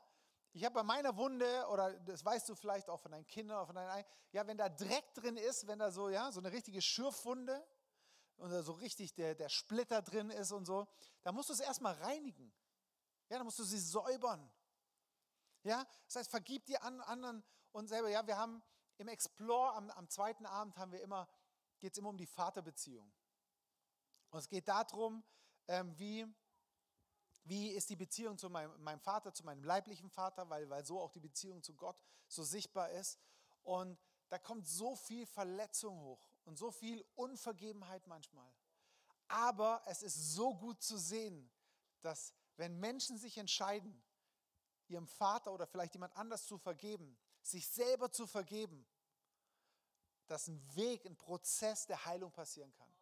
Ich 0.57 0.65
habe 0.65 0.73
bei 0.73 0.83
meiner 0.83 1.15
Wunde, 1.19 1.67
oder 1.69 1.93
das 2.01 2.25
weißt 2.25 2.49
du 2.49 2.55
vielleicht 2.55 2.89
auch 2.89 2.99
von 2.99 3.13
deinen 3.13 3.27
Kindern 3.27 3.59
oder 3.59 3.67
von 3.67 3.75
deinen 3.75 4.07
ja, 4.33 4.47
wenn 4.47 4.57
da 4.57 4.71
Dreck 4.71 5.13
drin 5.13 5.37
ist, 5.37 5.67
wenn 5.67 5.79
da 5.79 5.91
so, 5.91 6.09
ja, 6.09 6.33
so 6.33 6.41
eine 6.41 6.51
richtige 6.51 6.81
Schürfwunde 6.81 7.63
und 8.39 8.49
da 8.49 8.63
so 8.63 8.73
richtig 8.73 9.13
der, 9.13 9.35
der 9.35 9.51
Splitter 9.51 10.01
drin 10.01 10.31
ist 10.31 10.53
und 10.53 10.65
so, 10.65 10.89
dann 11.23 11.35
musst 11.35 11.51
du 11.51 11.53
es 11.53 11.61
erstmal 11.61 11.93
reinigen. 11.97 12.51
Ja, 13.29 13.37
dann 13.37 13.45
musst 13.45 13.59
du 13.59 13.65
sie 13.65 13.79
säubern. 13.79 14.51
Ja, 15.63 15.87
das 16.07 16.17
heißt, 16.17 16.31
vergib 16.31 16.65
dir 16.65 16.83
an 16.83 17.03
anderen 17.03 17.45
und 17.73 17.89
selber. 17.89 18.09
Ja, 18.09 18.27
wir 18.27 18.39
haben 18.39 18.63
im 18.97 19.09
Explore 19.09 19.75
am, 19.75 19.91
am 19.91 20.09
zweiten 20.09 20.47
Abend 20.47 20.79
haben 20.79 20.91
wir 20.91 21.03
immer, 21.03 21.29
geht 21.81 21.93
es 21.93 21.99
immer 21.99 22.09
um 22.09 22.17
die 22.17 22.27
Vaterbeziehung. 22.27 23.13
Und 24.31 24.39
es 24.39 24.49
geht 24.49 24.69
darum, 24.69 25.23
ähm, 25.69 25.93
wie, 25.99 26.27
wie 27.49 27.71
ist 27.71 27.91
die 27.91 27.97
Beziehung 27.97 28.39
zu 28.39 28.51
meinem, 28.51 28.83
meinem, 28.83 29.01
Vater, 29.01 29.33
zu 29.33 29.45
meinem 29.45 29.63
leiblichen 29.63 30.11
Vater, 30.11 30.49
weil, 30.51 30.69
weil 30.69 30.85
so 30.85 31.01
auch 31.01 31.13
die 31.13 31.21
Beziehung 31.21 31.63
zu 31.63 31.75
Gott 31.75 31.97
so 32.29 32.43
sichtbar 32.43 32.91
ist. 32.91 33.19
Und 33.63 33.99
da 34.29 34.39
kommt 34.39 34.67
so 34.67 34.97
viel 34.97 35.27
Verletzung 35.27 36.01
hoch 36.01 36.21
und 36.45 36.59
so 36.59 36.71
viel 36.71 37.05
Unvergebenheit 37.15 38.07
manchmal. 38.07 38.53
Aber 39.29 39.83
es 39.87 40.03
ist 40.03 40.35
so 40.35 40.55
gut 40.55 40.83
zu 40.83 40.97
sehen, 40.97 41.51
dass 42.03 42.35
wenn 42.57 42.79
Menschen 42.79 43.19
sich 43.19 43.39
entscheiden, 43.39 44.03
ihrem 44.89 45.07
Vater 45.07 45.53
oder 45.53 45.67
vielleicht 45.67 45.95
jemand 45.95 46.17
anders 46.17 46.47
zu 46.47 46.59
vergeben, 46.59 47.17
sich 47.43 47.69
selber 47.69 48.11
zu 48.11 48.27
vergeben, 48.27 48.87
dass 50.27 50.49
ein 50.49 50.61
Weg, 50.75 51.05
ein 51.05 51.17
Prozess 51.17 51.87
der 51.87 52.05
Heilung 52.05 52.33
passieren 52.33 52.73
kann. 52.73 52.93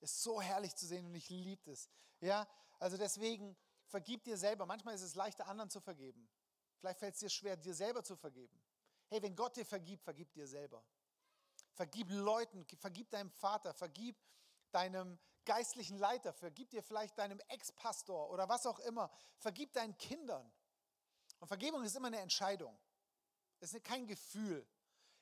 Ist 0.00 0.22
so 0.22 0.40
herrlich 0.40 0.74
zu 0.74 0.86
sehen 0.86 1.06
und 1.06 1.14
ich 1.14 1.28
liebe 1.28 1.70
es. 1.70 1.90
Ja, 2.20 2.48
also 2.78 2.96
deswegen 2.96 3.56
vergib 3.90 4.24
dir 4.24 4.36
selber. 4.36 4.66
Manchmal 4.66 4.94
ist 4.94 5.02
es 5.02 5.14
leichter, 5.14 5.46
anderen 5.46 5.70
zu 5.70 5.80
vergeben. 5.80 6.28
Vielleicht 6.78 6.98
fällt 6.98 7.14
es 7.14 7.20
dir 7.20 7.28
schwer, 7.28 7.56
dir 7.56 7.74
selber 7.74 8.02
zu 8.02 8.16
vergeben. 8.16 8.60
Hey, 9.08 9.22
wenn 9.22 9.36
Gott 9.36 9.56
dir 9.56 9.66
vergibt, 9.66 10.02
vergib 10.02 10.32
dir 10.32 10.46
selber. 10.46 10.84
Vergib 11.74 12.10
Leuten, 12.10 12.64
vergib 12.78 13.10
deinem 13.10 13.30
Vater, 13.30 13.74
vergib 13.74 14.16
deinem 14.70 15.18
geistlichen 15.44 15.98
Leiter, 15.98 16.32
vergib 16.32 16.70
dir 16.70 16.82
vielleicht 16.82 17.18
deinem 17.18 17.40
Ex-Pastor 17.48 18.30
oder 18.30 18.48
was 18.48 18.66
auch 18.66 18.78
immer. 18.80 19.10
Vergib 19.38 19.72
deinen 19.72 19.96
Kindern. 19.98 20.50
Und 21.40 21.48
Vergebung 21.48 21.82
ist 21.82 21.96
immer 21.96 22.08
eine 22.08 22.20
Entscheidung. 22.20 22.78
Es 23.58 23.74
ist 23.74 23.84
kein 23.84 24.06
Gefühl. 24.06 24.66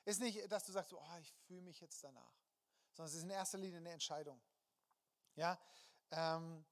Es 0.04 0.16
ist 0.16 0.20
nicht, 0.20 0.50
dass 0.50 0.64
du 0.64 0.72
sagst, 0.72 0.92
oh, 0.92 1.18
ich 1.20 1.32
fühle 1.46 1.62
mich 1.62 1.80
jetzt 1.80 2.02
danach. 2.04 2.34
Sondern 2.92 3.10
es 3.10 3.16
ist 3.16 3.24
in 3.24 3.30
erster 3.30 3.58
Linie 3.58 3.78
eine 3.78 3.90
Entscheidung. 3.90 4.40
Ja? 5.34 5.58
Ähm, 6.10 6.64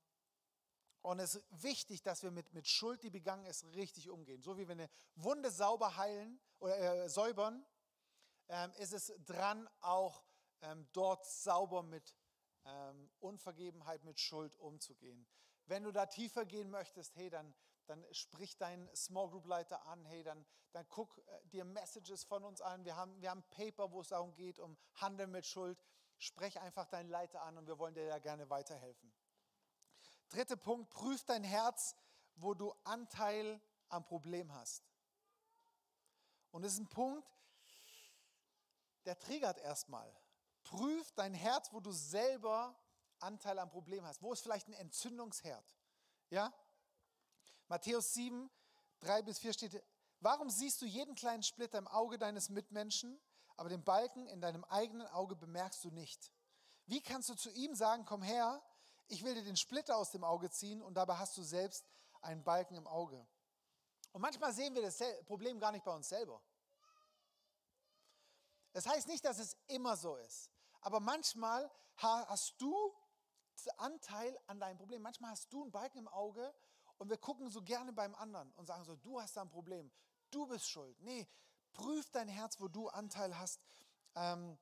und 1.02 1.18
es 1.20 1.36
ist 1.36 1.62
wichtig, 1.62 2.02
dass 2.02 2.22
wir 2.22 2.30
mit, 2.30 2.52
mit 2.52 2.66
Schuld, 2.66 3.02
die 3.02 3.10
begangen 3.10 3.46
ist, 3.46 3.64
richtig 3.74 4.10
umgehen. 4.10 4.42
So 4.42 4.58
wie 4.58 4.66
wir 4.66 4.72
eine 4.72 4.90
Wunde 5.14 5.50
sauber 5.50 5.96
heilen 5.96 6.40
oder 6.58 7.04
äh, 7.04 7.08
säubern, 7.08 7.64
ähm, 8.48 8.72
ist 8.78 8.92
es 8.92 9.12
dran, 9.24 9.68
auch 9.80 10.24
ähm, 10.62 10.86
dort 10.92 11.24
sauber 11.26 11.82
mit 11.82 12.14
ähm, 12.64 13.10
Unvergebenheit, 13.20 14.04
mit 14.04 14.18
Schuld 14.18 14.56
umzugehen. 14.56 15.26
Wenn 15.66 15.84
du 15.84 15.92
da 15.92 16.06
tiefer 16.06 16.44
gehen 16.44 16.70
möchtest, 16.70 17.16
hey, 17.16 17.30
dann 17.30 17.54
dann 17.86 18.04
sprich 18.12 18.56
deinen 18.56 18.94
Small 18.94 19.28
Group 19.28 19.46
Leiter 19.46 19.86
an, 19.86 20.04
hey, 20.06 20.22
dann, 20.22 20.44
dann 20.72 20.86
guck 20.88 21.18
äh, 21.18 21.22
dir 21.46 21.64
Messages 21.64 22.24
von 22.24 22.44
uns 22.44 22.60
an. 22.60 22.84
Wir 22.84 22.96
haben, 22.96 23.20
wir 23.20 23.30
haben 23.30 23.42
Paper, 23.50 23.92
wo 23.92 24.00
es 24.00 24.08
darum 24.08 24.34
geht, 24.34 24.58
um 24.58 24.76
Handel 24.94 25.26
mit 25.26 25.46
Schuld. 25.46 25.82
Sprech 26.18 26.58
einfach 26.60 26.86
deinen 26.86 27.08
Leiter 27.08 27.42
an 27.42 27.58
und 27.58 27.66
wir 27.66 27.78
wollen 27.78 27.94
dir 27.94 28.08
da 28.08 28.18
gerne 28.18 28.48
weiterhelfen. 28.48 29.12
Dritter 30.28 30.56
Punkt, 30.56 30.90
prüf 30.90 31.24
dein 31.24 31.44
Herz, 31.44 31.94
wo 32.36 32.54
du 32.54 32.72
Anteil 32.84 33.60
am 33.88 34.04
Problem 34.04 34.52
hast. 34.52 34.82
Und 36.50 36.62
das 36.62 36.72
ist 36.74 36.80
ein 36.80 36.88
Punkt, 36.88 37.28
der 39.04 39.18
triggert 39.18 39.58
erstmal. 39.58 40.12
Prüf 40.62 41.12
dein 41.12 41.34
Herz, 41.34 41.72
wo 41.72 41.80
du 41.80 41.92
selber 41.92 42.76
Anteil 43.20 43.58
am 43.58 43.70
Problem 43.70 44.04
hast. 44.04 44.22
Wo 44.22 44.32
ist 44.32 44.42
vielleicht 44.42 44.68
ein 44.68 44.74
Entzündungsherd? 44.74 45.76
Ja? 46.30 46.52
Matthäus 47.68 48.14
7, 48.14 48.50
3 49.00 49.22
bis 49.22 49.38
4 49.38 49.52
steht, 49.52 49.84
warum 50.20 50.50
siehst 50.50 50.82
du 50.82 50.86
jeden 50.86 51.14
kleinen 51.14 51.42
Splitter 51.42 51.78
im 51.78 51.88
Auge 51.88 52.18
deines 52.18 52.48
Mitmenschen, 52.48 53.20
aber 53.56 53.68
den 53.68 53.84
Balken 53.84 54.26
in 54.26 54.40
deinem 54.40 54.64
eigenen 54.64 55.06
Auge 55.08 55.36
bemerkst 55.36 55.84
du 55.84 55.90
nicht? 55.90 56.32
Wie 56.86 57.02
kannst 57.02 57.28
du 57.28 57.34
zu 57.34 57.50
ihm 57.50 57.74
sagen, 57.74 58.04
komm 58.04 58.22
her, 58.22 58.62
ich 59.08 59.24
will 59.24 59.34
dir 59.34 59.44
den 59.44 59.56
Splitter 59.56 59.96
aus 59.96 60.10
dem 60.10 60.24
Auge 60.24 60.50
ziehen 60.50 60.82
und 60.82 60.94
dabei 60.94 61.16
hast 61.16 61.36
du 61.36 61.42
selbst 61.42 61.84
einen 62.20 62.42
Balken 62.42 62.74
im 62.74 62.86
Auge? 62.86 63.26
Und 64.12 64.20
manchmal 64.20 64.52
sehen 64.52 64.74
wir 64.74 64.82
das 64.82 64.98
Problem 65.26 65.58
gar 65.60 65.72
nicht 65.72 65.84
bei 65.84 65.94
uns 65.94 66.08
selber. 66.08 66.42
Das 68.72 68.86
heißt 68.86 69.08
nicht, 69.08 69.24
dass 69.24 69.38
es 69.38 69.56
immer 69.68 69.96
so 69.96 70.16
ist, 70.16 70.50
aber 70.80 71.00
manchmal 71.00 71.70
hast 71.96 72.54
du 72.58 72.92
Anteil 73.78 74.38
an 74.46 74.60
deinem 74.60 74.76
Problem. 74.76 75.02
Manchmal 75.02 75.30
hast 75.30 75.52
du 75.52 75.62
einen 75.62 75.72
Balken 75.72 75.98
im 75.98 76.08
Auge 76.08 76.54
Und 76.98 77.10
wir 77.10 77.18
gucken 77.18 77.50
so 77.50 77.62
gerne 77.62 77.92
beim 77.92 78.14
anderen 78.14 78.50
und 78.52 78.66
sagen 78.66 78.84
so, 78.84 78.96
du 78.96 79.20
hast 79.20 79.36
da 79.36 79.42
ein 79.42 79.50
Problem, 79.50 79.92
du 80.30 80.46
bist 80.46 80.68
schuld. 80.68 80.98
Nee, 81.02 81.28
prüf 81.72 82.10
dein 82.10 82.28
Herz, 82.28 82.58
wo 82.58 82.68
du 82.68 82.88
Anteil 82.88 83.38
hast 83.38 83.60
ähm, 84.14 84.58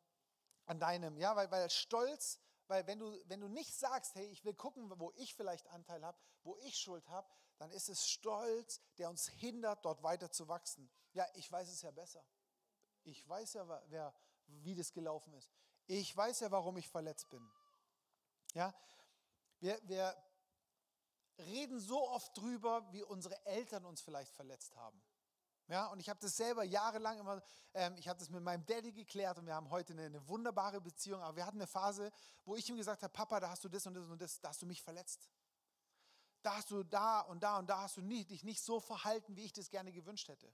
an 0.67 0.81
deinem. 0.81 1.17
Ja, 1.17 1.37
weil, 1.37 1.51
weil 1.51 1.71
Stolz, 1.71 2.41
weil 2.66 2.87
wenn 2.87 2.98
du, 2.98 3.12
wenn 3.27 3.40
du 3.40 3.48
nicht 3.48 3.74
sagst, 3.74 4.14
hey, 4.14 4.27
ich 4.27 4.44
will 4.44 4.55
gucken, 4.55 4.90
wo 4.98 5.12
ich 5.16 5.35
vielleicht 5.35 5.66
Anteil 5.68 6.05
habe, 6.05 6.18
wo 6.42 6.57
ich 6.59 6.77
Schuld 6.77 7.07
habe, 7.09 7.29
dann 7.59 7.70
ist 7.70 7.88
es 7.88 8.07
Stolz, 8.07 8.81
der 8.98 9.11
uns 9.11 9.29
hindert, 9.29 9.85
dort 9.85 10.03
weiter 10.03 10.31
zu 10.31 10.48
wachsen. 10.48 10.90
Ja, 11.12 11.27
ich 11.35 11.50
weiß 11.50 11.68
es 11.68 11.83
ja 11.83 11.90
besser. 11.90 12.24
Ich 13.05 13.29
weiß 13.29 13.55
ja, 13.55 13.83
wer, 13.88 14.14
wie 14.46 14.74
das 14.74 14.92
gelaufen 14.92 15.35
ist. 15.35 15.53
Ich 15.87 16.16
weiß 16.16 16.40
ja, 16.40 16.50
warum 16.50 16.77
ich 16.77 16.88
verletzt 16.88 17.29
bin. 17.29 17.48
Ja, 18.55 18.74
wir, 19.61 19.79
wir 19.85 20.16
reden 21.38 21.81
so 21.81 22.09
oft 22.09 22.37
drüber, 22.37 22.90
wie 22.92 23.03
unsere 23.03 23.44
Eltern 23.46 23.85
uns 23.85 24.00
vielleicht 24.00 24.33
verletzt 24.33 24.74
haben. 24.77 25.03
Ja, 25.68 25.87
und 25.87 25.98
ich 25.98 26.11
habe 26.11 26.20
das 26.20 26.37
selber 26.37 26.62
jahrelang 26.62 27.18
immer, 27.18 27.42
ähm, 27.72 27.96
ich 27.96 28.07
habe 28.07 28.18
das 28.18 28.29
mit 28.29 28.42
meinem 28.42 28.66
Daddy 28.66 28.92
geklärt 28.92 29.38
und 29.38 29.46
wir 29.46 29.55
haben 29.55 29.70
heute 29.70 29.94
eine, 29.94 30.05
eine, 30.05 30.29
wunderbare 30.29 30.81
Beziehung, 30.81 31.22
aber 31.22 31.37
wir 31.37 31.46
hatten 31.46 31.57
eine 31.57 31.66
Phase, 31.66 32.12
wo 32.44 32.55
ich 32.55 32.68
ihm 32.68 32.77
gesagt 32.77 33.03
habe, 33.03 33.12
Papa, 33.12 33.40
da 33.40 33.48
hast 33.48 33.64
du 33.64 33.70
das 33.70 33.87
und 33.87 33.94
das 33.94 34.05
und 34.05 34.20
das, 34.20 34.40
da 34.40 34.50
hast 34.50 34.61
du 34.61 34.66
mich 34.66 34.83
verletzt. 34.83 35.31
Da 36.42 36.57
hast 36.57 36.70
du 36.70 36.83
da 36.83 37.20
und 37.20 37.42
da 37.42 37.59
und 37.59 37.70
da 37.70 37.81
hast 37.81 37.96
du 37.96 38.03
nie, 38.03 38.27
dich 38.27 38.44
nicht 38.44 38.62
so 38.62 38.79
verhalten, 38.79 39.37
wie 39.37 39.44
ich 39.46 39.55
das 39.55 39.70
gerne 39.70 39.90
gewünscht 39.90 40.29
hätte. 40.29 40.53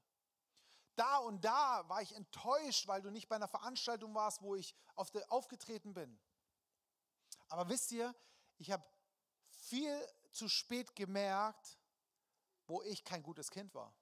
Da 0.95 1.19
und 1.19 1.45
da 1.45 1.89
war 1.89 2.03
ich 2.03 2.15
enttäuscht, 2.15 2.87
weil 2.87 3.03
du 3.03 3.11
nicht 3.11 3.29
bei 3.29 3.35
einer 3.35 3.49
Veranstaltung 3.49 4.15
warst, 4.15 4.43
wo 4.43 4.55
ich 4.55 4.77
auf 4.95 5.11
de, 5.11 5.25
aufgetreten 5.25 5.93
bin. 5.93 6.21
Aber 7.49 7.69
wisst 7.69 7.91
ihr, 7.91 8.15
ich 8.59 8.71
habe 8.71 8.85
viel 9.49 10.07
zu 10.31 10.49
spät 10.49 10.95
gemerkt, 10.95 11.79
wo 12.67 12.83
ich 12.83 13.03
kein 13.03 13.25
gutes 13.25 13.51
Kind 13.51 13.75
war. 13.75 13.93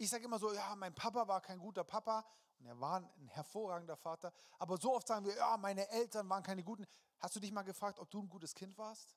Ich 0.00 0.08
sage 0.08 0.24
immer 0.24 0.38
so, 0.38 0.50
ja, 0.54 0.74
mein 0.76 0.94
Papa 0.94 1.28
war 1.28 1.42
kein 1.42 1.58
guter 1.58 1.84
Papa 1.84 2.24
und 2.58 2.64
er 2.64 2.80
war 2.80 3.00
ein 3.00 3.28
hervorragender 3.28 3.98
Vater. 3.98 4.32
Aber 4.58 4.78
so 4.78 4.94
oft 4.94 5.06
sagen 5.06 5.26
wir, 5.26 5.36
ja, 5.36 5.58
meine 5.58 5.86
Eltern 5.90 6.26
waren 6.30 6.42
keine 6.42 6.64
guten. 6.64 6.86
Hast 7.18 7.36
du 7.36 7.40
dich 7.40 7.52
mal 7.52 7.64
gefragt, 7.64 7.98
ob 7.98 8.10
du 8.10 8.22
ein 8.22 8.28
gutes 8.30 8.54
Kind 8.54 8.78
warst? 8.78 9.14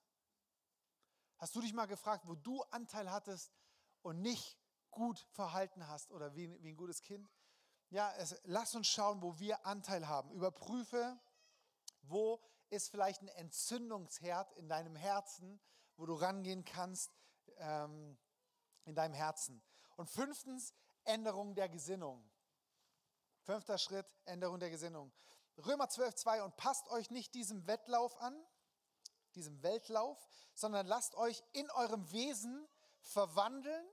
Hast 1.38 1.56
du 1.56 1.62
dich 1.62 1.72
mal 1.72 1.86
gefragt, 1.86 2.28
wo 2.28 2.36
du 2.36 2.64
Anteil 2.64 3.10
hattest 3.10 3.54
und 4.02 4.22
nicht 4.22 4.60
gut 4.92 5.26
verhalten 5.32 5.88
hast 5.88 6.12
oder 6.12 6.36
wie, 6.36 6.62
wie 6.62 6.74
ein 6.74 6.76
gutes 6.76 7.02
Kind? 7.02 7.32
Ja, 7.90 8.12
es, 8.18 8.36
lass 8.44 8.76
uns 8.76 8.88
schauen, 8.88 9.22
wo 9.22 9.40
wir 9.40 9.66
Anteil 9.66 10.10
haben. 10.10 10.32
Überprüfe, 10.32 11.18
wo 12.02 12.44
ist 12.70 12.90
vielleicht 12.90 13.22
ein 13.22 13.30
Entzündungsherd 13.30 14.52
in 14.58 14.68
deinem 14.68 14.98
Herzen, 14.98 15.62
wo 15.96 16.06
du 16.06 16.14
rangehen 16.14 16.66
kannst 16.66 17.10
ähm, 17.56 18.18
in 18.84 18.96
deinem 18.96 19.14
Herzen. 19.14 19.64
Und 19.96 20.10
fünftens, 20.10 20.74
Änderung 21.04 21.56
der 21.56 21.70
Gesinnung. 21.70 22.30
Fünfter 23.44 23.78
Schritt, 23.78 24.08
Änderung 24.26 24.60
der 24.60 24.70
Gesinnung. 24.70 25.12
Römer 25.58 25.90
12, 25.90 26.16
2. 26.16 26.44
Und 26.44 26.56
passt 26.58 26.88
euch 26.90 27.12
nicht 27.12 27.34
diesem 27.34 27.68
Wettlauf 27.68 28.20
an, 28.22 28.36
diesem 29.36 29.62
Weltlauf, 29.64 30.28
sondern 30.54 30.88
lasst 30.88 31.16
euch 31.16 31.44
in 31.52 31.70
eurem 31.72 32.12
Wesen 32.12 32.68
verwandeln 33.02 33.86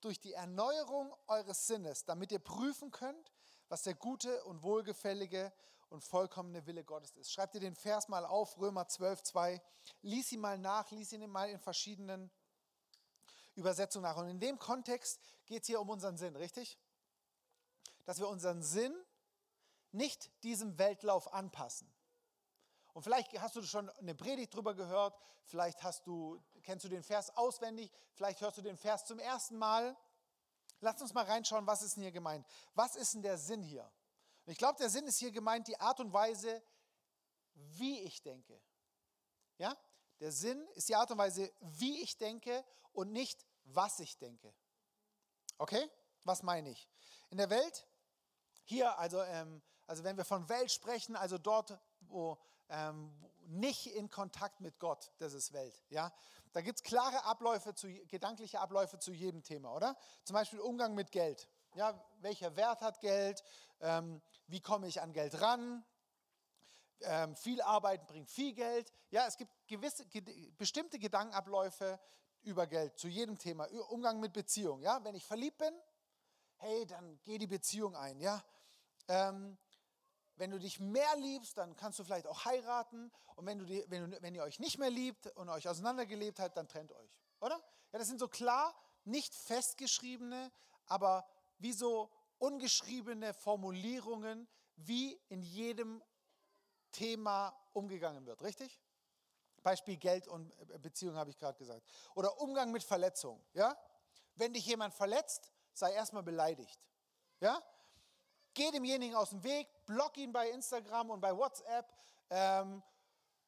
durch 0.00 0.20
die 0.20 0.32
Erneuerung 0.32 1.14
eures 1.28 1.66
Sinnes, 1.66 2.04
damit 2.04 2.32
ihr 2.32 2.38
prüfen 2.38 2.90
könnt, 2.90 3.32
was 3.68 3.82
der 3.82 3.94
gute 3.94 4.44
und 4.44 4.62
wohlgefällige 4.62 5.52
und 5.88 6.02
vollkommene 6.02 6.66
Wille 6.66 6.84
Gottes 6.84 7.16
ist. 7.16 7.32
Schreibt 7.32 7.54
ihr 7.54 7.60
den 7.60 7.76
Vers 7.76 8.08
mal 8.08 8.26
auf, 8.26 8.58
Römer 8.58 8.88
12, 8.88 9.22
2. 9.22 9.62
Lies 10.02 10.32
ihn 10.32 10.40
mal 10.40 10.58
nach, 10.58 10.90
lies 10.90 11.12
ihn 11.12 11.30
mal 11.30 11.48
in 11.48 11.58
verschiedenen 11.58 12.30
Übersetzung 13.54 14.02
nach. 14.02 14.16
Und 14.16 14.28
in 14.28 14.40
dem 14.40 14.58
Kontext 14.58 15.20
geht 15.46 15.62
es 15.62 15.66
hier 15.66 15.80
um 15.80 15.88
unseren 15.88 16.16
Sinn, 16.16 16.36
richtig? 16.36 16.78
Dass 18.04 18.18
wir 18.18 18.28
unseren 18.28 18.62
Sinn 18.62 18.94
nicht 19.92 20.30
diesem 20.42 20.78
Weltlauf 20.78 21.32
anpassen. 21.32 21.92
Und 22.92 23.02
vielleicht 23.02 23.32
hast 23.40 23.56
du 23.56 23.62
schon 23.62 23.90
eine 23.90 24.14
Predigt 24.14 24.54
drüber 24.54 24.74
gehört, 24.74 25.18
vielleicht 25.44 25.82
hast 25.82 26.06
du, 26.06 26.40
kennst 26.62 26.84
du 26.84 26.88
den 26.88 27.02
Vers 27.02 27.36
auswendig, 27.36 27.90
vielleicht 28.12 28.40
hörst 28.40 28.58
du 28.58 28.62
den 28.62 28.76
Vers 28.76 29.04
zum 29.04 29.18
ersten 29.18 29.56
Mal. 29.56 29.96
Lass 30.80 31.00
uns 31.00 31.12
mal 31.12 31.24
reinschauen, 31.24 31.66
was 31.66 31.82
ist 31.82 31.96
denn 31.96 32.02
hier 32.02 32.12
gemeint? 32.12 32.46
Was 32.74 32.94
ist 32.94 33.14
denn 33.14 33.22
der 33.22 33.38
Sinn 33.38 33.62
hier? 33.62 33.90
Und 34.44 34.52
ich 34.52 34.58
glaube, 34.58 34.78
der 34.78 34.90
Sinn 34.90 35.06
ist 35.06 35.18
hier 35.18 35.32
gemeint, 35.32 35.66
die 35.66 35.80
Art 35.80 35.98
und 36.00 36.12
Weise, 36.12 36.62
wie 37.54 38.00
ich 38.00 38.22
denke. 38.22 38.60
Ja? 39.58 39.76
Der 40.20 40.32
Sinn 40.32 40.66
ist 40.74 40.88
die 40.88 40.96
Art 40.96 41.10
und 41.10 41.18
Weise, 41.18 41.52
wie 41.60 42.02
ich 42.02 42.16
denke 42.16 42.64
und 42.92 43.12
nicht, 43.12 43.46
was 43.64 43.98
ich 43.98 44.16
denke. 44.18 44.54
Okay? 45.58 45.90
Was 46.24 46.42
meine 46.42 46.70
ich? 46.70 46.88
In 47.30 47.38
der 47.38 47.50
Welt, 47.50 47.86
hier, 48.64 48.98
also, 48.98 49.22
ähm, 49.22 49.62
also 49.86 50.04
wenn 50.04 50.16
wir 50.16 50.24
von 50.24 50.48
Welt 50.48 50.70
sprechen, 50.70 51.16
also 51.16 51.38
dort, 51.38 51.78
wo 52.00 52.38
ähm, 52.68 53.12
nicht 53.46 53.86
in 53.86 54.08
Kontakt 54.08 54.60
mit 54.60 54.78
Gott, 54.78 55.12
das 55.18 55.34
ist 55.34 55.52
Welt. 55.52 55.82
Ja? 55.90 56.12
Da 56.52 56.60
gibt 56.60 56.78
es 56.78 56.82
klare 56.82 57.24
Abläufe, 57.24 57.74
zu, 57.74 57.88
gedankliche 58.06 58.60
Abläufe 58.60 58.98
zu 58.98 59.12
jedem 59.12 59.42
Thema, 59.42 59.74
oder? 59.74 59.96
Zum 60.22 60.34
Beispiel 60.34 60.60
Umgang 60.60 60.94
mit 60.94 61.10
Geld. 61.10 61.48
Ja, 61.74 62.00
welcher 62.20 62.54
Wert 62.56 62.80
hat 62.80 63.00
Geld? 63.00 63.42
Ähm, 63.80 64.22
wie 64.46 64.60
komme 64.60 64.86
ich 64.86 65.02
an 65.02 65.12
Geld 65.12 65.40
ran? 65.40 65.84
Ähm, 67.02 67.36
viel 67.36 67.60
Arbeiten 67.62 68.06
bringt 68.06 68.30
viel 68.30 68.52
Geld. 68.52 68.92
Ja, 69.10 69.26
es 69.26 69.36
gibt 69.36 69.52
gewisse, 69.66 70.04
bestimmte 70.56 70.98
Gedankenabläufe 70.98 71.98
über 72.42 72.66
Geld 72.66 72.98
zu 72.98 73.08
jedem 73.08 73.38
Thema. 73.38 73.66
Umgang 73.90 74.20
mit 74.20 74.32
Beziehung. 74.32 74.80
Ja, 74.80 75.02
wenn 75.04 75.14
ich 75.14 75.24
verliebt 75.24 75.58
bin, 75.58 75.74
hey, 76.58 76.86
dann 76.86 77.18
geh 77.24 77.38
die 77.38 77.46
Beziehung 77.46 77.96
ein. 77.96 78.20
Ja, 78.20 78.44
ähm, 79.08 79.56
wenn 80.36 80.50
du 80.50 80.58
dich 80.58 80.80
mehr 80.80 81.16
liebst, 81.16 81.56
dann 81.58 81.76
kannst 81.76 81.98
du 81.98 82.04
vielleicht 82.04 82.26
auch 82.26 82.44
heiraten. 82.44 83.10
Und 83.36 83.46
wenn, 83.46 83.58
du 83.58 83.64
die, 83.64 83.84
wenn, 83.88 84.10
du, 84.10 84.22
wenn 84.22 84.34
ihr 84.34 84.42
euch 84.42 84.58
nicht 84.58 84.78
mehr 84.78 84.90
liebt 84.90 85.26
und 85.36 85.48
euch 85.48 85.68
auseinandergelebt 85.68 86.40
habt, 86.40 86.56
dann 86.56 86.68
trennt 86.68 86.92
euch. 86.92 87.18
Oder? 87.40 87.56
Ja, 87.92 87.98
das 87.98 88.08
sind 88.08 88.18
so 88.18 88.28
klar, 88.28 88.74
nicht 89.04 89.34
festgeschriebene, 89.34 90.50
aber 90.86 91.26
wie 91.58 91.72
so 91.72 92.10
ungeschriebene 92.38 93.32
Formulierungen, 93.32 94.48
wie 94.76 95.20
in 95.28 95.42
jedem 95.42 96.02
Thema 96.94 97.54
umgegangen 97.72 98.24
wird, 98.24 98.40
richtig? 98.42 98.80
Beispiel 99.62 99.96
Geld 99.96 100.28
und 100.28 100.52
Beziehung 100.80 101.16
habe 101.16 101.30
ich 101.30 101.38
gerade 101.38 101.58
gesagt. 101.58 101.82
Oder 102.14 102.38
Umgang 102.40 102.70
mit 102.70 102.84
Verletzung. 102.84 103.44
Ja? 103.54 103.76
Wenn 104.36 104.52
dich 104.52 104.66
jemand 104.66 104.94
verletzt, 104.94 105.50
sei 105.72 105.92
erstmal 105.92 106.22
beleidigt. 106.22 106.78
Ja? 107.40 107.60
Geh 108.52 108.70
demjenigen 108.70 109.16
aus 109.16 109.30
dem 109.30 109.42
Weg, 109.42 109.68
block 109.86 110.16
ihn 110.18 110.32
bei 110.32 110.50
Instagram 110.50 111.10
und 111.10 111.20
bei 111.20 111.36
WhatsApp. 111.36 111.92
Ähm, 112.30 112.82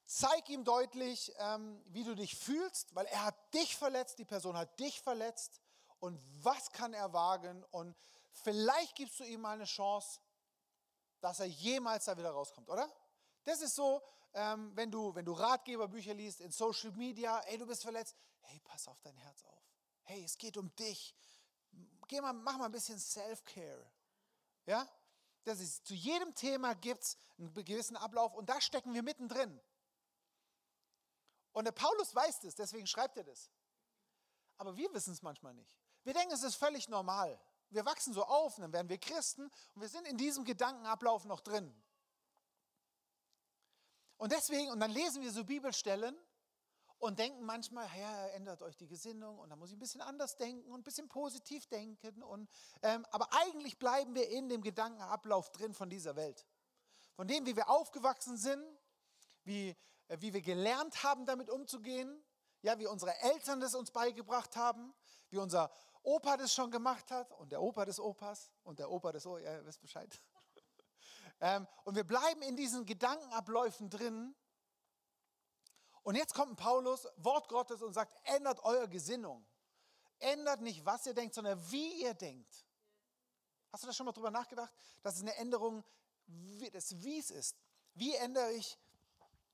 zeig 0.07 0.49
ihm 0.49 0.65
deutlich, 0.65 1.33
ähm, 1.39 1.83
wie 1.87 2.03
du 2.03 2.15
dich 2.15 2.35
fühlst, 2.35 2.95
weil 2.95 3.07
er 3.07 3.27
hat 3.27 3.55
dich 3.55 3.77
verletzt, 3.77 4.19
die 4.19 4.25
Person 4.25 4.57
hat 4.57 4.81
dich 4.81 5.01
verletzt. 5.01 5.61
Und 6.01 6.21
was 6.43 6.73
kann 6.73 6.95
er 6.95 7.13
wagen? 7.13 7.63
Und 7.71 7.95
vielleicht 8.33 8.97
gibst 8.97 9.21
du 9.21 9.25
ihm 9.25 9.43
mal 9.43 9.55
eine 9.55 9.65
Chance, 9.65 10.21
dass 11.21 11.41
er 11.41 11.47
jemals 11.47 12.07
da 12.07 12.17
wieder 12.17 12.31
rauskommt, 12.31 12.69
oder? 12.71 12.91
Das 13.47 13.61
ist 13.61 13.77
so, 13.77 14.03
ähm, 14.35 14.73
wenn, 14.75 14.91
du, 14.91 15.15
wenn 15.15 15.25
du 15.25 15.33
Ratgeberbücher 15.33 16.13
liest 16.15 16.41
in 16.41 16.51
Social 16.51 16.91
Media, 16.91 17.41
hey, 17.45 17.57
du 17.57 17.65
bist 17.65 17.85
verletzt, 17.85 18.17
hey, 18.41 18.61
pass 18.65 18.89
auf 18.89 19.01
dein 19.03 19.17
Herz 19.17 19.45
auf. 19.45 19.63
Hey, 20.03 20.25
es 20.25 20.37
geht 20.37 20.57
um 20.57 20.75
dich. 20.75 21.15
Geh 22.09 22.21
mal, 22.21 22.33
mach 22.33 22.59
mal 22.59 22.65
ein 22.65 22.73
bisschen 22.73 22.99
Self-Care. 22.99 23.89
Ja? 24.67 24.89
Das 25.45 25.61
ist, 25.61 25.87
zu 25.87 25.95
jedem 25.95 26.35
Thema 26.35 26.75
gibt 26.75 27.05
es 27.05 27.17
einen 27.39 27.55
gewissen 27.55 27.97
Ablauf 27.97 28.35
und 28.35 28.49
da 28.49 28.61
stecken 28.61 28.93
wir 28.95 29.05
mittendrin. 29.05 29.61
Und 31.53 31.67
der 31.67 31.73
Paulus 31.73 32.13
weiß 32.17 32.41
das, 32.41 32.57
deswegen 32.57 32.89
schreibt 32.89 33.17
er 33.17 33.25
das. 33.25 33.49
Aber 34.59 34.77
wir 34.77 34.93
wissen 34.93 35.13
es 35.13 35.23
manchmal 35.23 35.55
nicht. 35.55 35.73
Wir 36.03 36.15
denken, 36.15 36.35
es 36.35 36.43
ist 36.43 36.57
völlig 36.57 36.89
normal. 36.89 37.41
Wir 37.71 37.87
wachsen 37.87 38.13
so 38.13 38.25
auf, 38.25 38.57
dann 38.57 38.73
werden 38.73 38.89
wir 38.89 38.99
Christen 38.99 39.43
und 39.75 39.81
wir 39.81 39.89
sind 39.89 40.05
in 40.09 40.17
diesem 40.17 40.45
Gedankenablauf 40.45 41.25
noch 41.27 41.41
drin. 41.41 41.73
Und 44.19 44.33
deswegen, 44.33 44.71
und 44.71 44.81
dann 44.81 44.91
lesen 44.91 45.23
wir 45.23 45.31
so 45.31 45.45
Bibelstellen 45.45 46.17
und 46.99 47.19
denken 47.19 47.45
manchmal, 47.45 47.87
ja, 47.99 48.29
ändert 48.29 48.63
euch 48.63 48.77
die 48.77 48.87
Gesinnung 48.87 49.39
und 49.39 49.51
dann 49.51 49.59
muss 49.59 49.71
ich 49.71 49.77
ein 49.77 49.81
bisschen 49.81 50.01
anders 50.01 50.37
denken 50.37 50.71
und 50.71 50.81
ein 50.81 50.85
bisschen 50.85 51.09
positiv 51.09 51.67
denken. 51.67 52.23
Und, 52.23 52.49
ähm, 52.83 53.07
aber 53.11 53.29
eigentlich 53.33 53.79
bleiben 53.79 54.15
wir 54.15 54.29
in 54.29 54.49
dem 54.49 54.63
Gedankenablauf 54.63 55.51
drin 55.53 55.75
von 55.75 55.91
dieser 55.91 56.17
Welt. 56.17 56.47
Von 57.15 57.29
dem, 57.29 57.45
wie 57.47 57.57
wir 57.57 57.69
aufgewachsen 57.69 58.37
sind, 58.37 58.65
wie, 59.45 59.77
äh, 60.09 60.17
wie 60.21 60.33
wir 60.33 60.41
gelernt 60.43 61.03
haben, 61.03 61.27
damit 61.27 61.51
umzugehen, 61.51 62.25
ja, 62.63 62.79
wie 62.79 62.87
unsere 62.87 63.15
Eltern 63.21 63.61
das 63.61 63.75
uns 63.75 63.91
beigebracht 63.91 64.57
haben, 64.57 64.95
wie 65.29 65.39
unser 65.39 65.71
Opa 66.03 66.37
das 66.37 66.55
schon 66.55 66.71
gemacht 66.71 67.11
hat 67.11 67.33
und 67.33 67.53
der 67.53 67.61
Opa 67.61 67.85
des 67.85 68.01
Opas 68.01 68.51
und 68.63 68.79
der 68.79 68.91
Opa 68.91 69.13
des 69.13 69.27
Opas, 69.27 69.43
ja, 69.43 69.55
ihr 69.55 69.67
wisst 69.67 69.81
Bescheid. 69.81 70.21
Ähm, 71.41 71.67
und 71.85 71.95
wir 71.95 72.05
bleiben 72.05 72.43
in 72.43 72.57
diesen 72.57 72.87
Gedankenabläufen 72.87 73.91
drin. 73.91 74.35
Und 76.03 76.15
jetzt 76.15 76.35
kommt 76.35 76.57
Paulus, 76.57 77.09
Wort 77.17 77.49
Gottes, 77.49 77.83
und 77.83 77.93
sagt, 77.93 78.15
ändert 78.25 78.61
eure 78.61 78.89
Gesinnung. 78.89 79.45
Ändert 80.19 80.61
nicht, 80.61 80.85
was 80.87 81.07
ihr 81.07 81.15
denkt, 81.15 81.35
sondern 81.35 81.61
wie 81.71 82.03
ihr 82.03 82.15
denkt. 82.15 82.65
Hast 83.73 83.83
du 83.83 83.87
da 83.89 83.93
schon 83.93 84.07
mal 84.07 84.13
drüber 84.13 84.31
nachgedacht? 84.31 84.73
Das 85.03 85.17
ist 85.17 85.23
eine 85.23 85.35
Änderung 85.37 85.85
des 86.27 87.03
Wies 87.03 87.31
ist. 87.31 87.57
Wie 87.95 88.15
ändere 88.15 88.53
ich, 88.53 88.79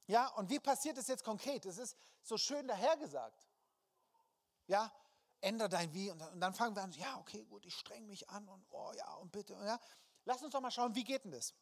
ja, 0.06 0.28
und 0.28 0.50
wie 0.50 0.60
passiert 0.60 0.98
es 0.98 1.06
jetzt 1.08 1.24
konkret? 1.24 1.64
Es 1.64 1.78
ist 1.78 1.96
so 2.22 2.36
schön 2.36 2.66
dahergesagt. 2.66 3.48
Ja, 4.66 4.92
ändere 5.40 5.68
dein 5.68 5.92
Wie. 5.92 6.10
Und 6.10 6.18
dann, 6.18 6.32
und 6.34 6.40
dann 6.40 6.54
fangen 6.54 6.74
wir 6.76 6.82
an, 6.82 6.92
ja, 6.92 7.18
okay, 7.18 7.44
gut, 7.44 7.64
ich 7.66 7.74
streng 7.74 8.06
mich 8.06 8.28
an 8.30 8.48
und 8.48 8.64
oh 8.70 8.92
ja, 8.96 9.14
und 9.14 9.32
bitte. 9.32 9.56
Und 9.56 9.66
ja. 9.66 9.78
Lass 10.24 10.42
uns 10.42 10.52
doch 10.52 10.60
mal 10.60 10.70
schauen, 10.70 10.94
wie 10.94 11.04
geht 11.04 11.24
denn 11.24 11.32
das? 11.32 11.54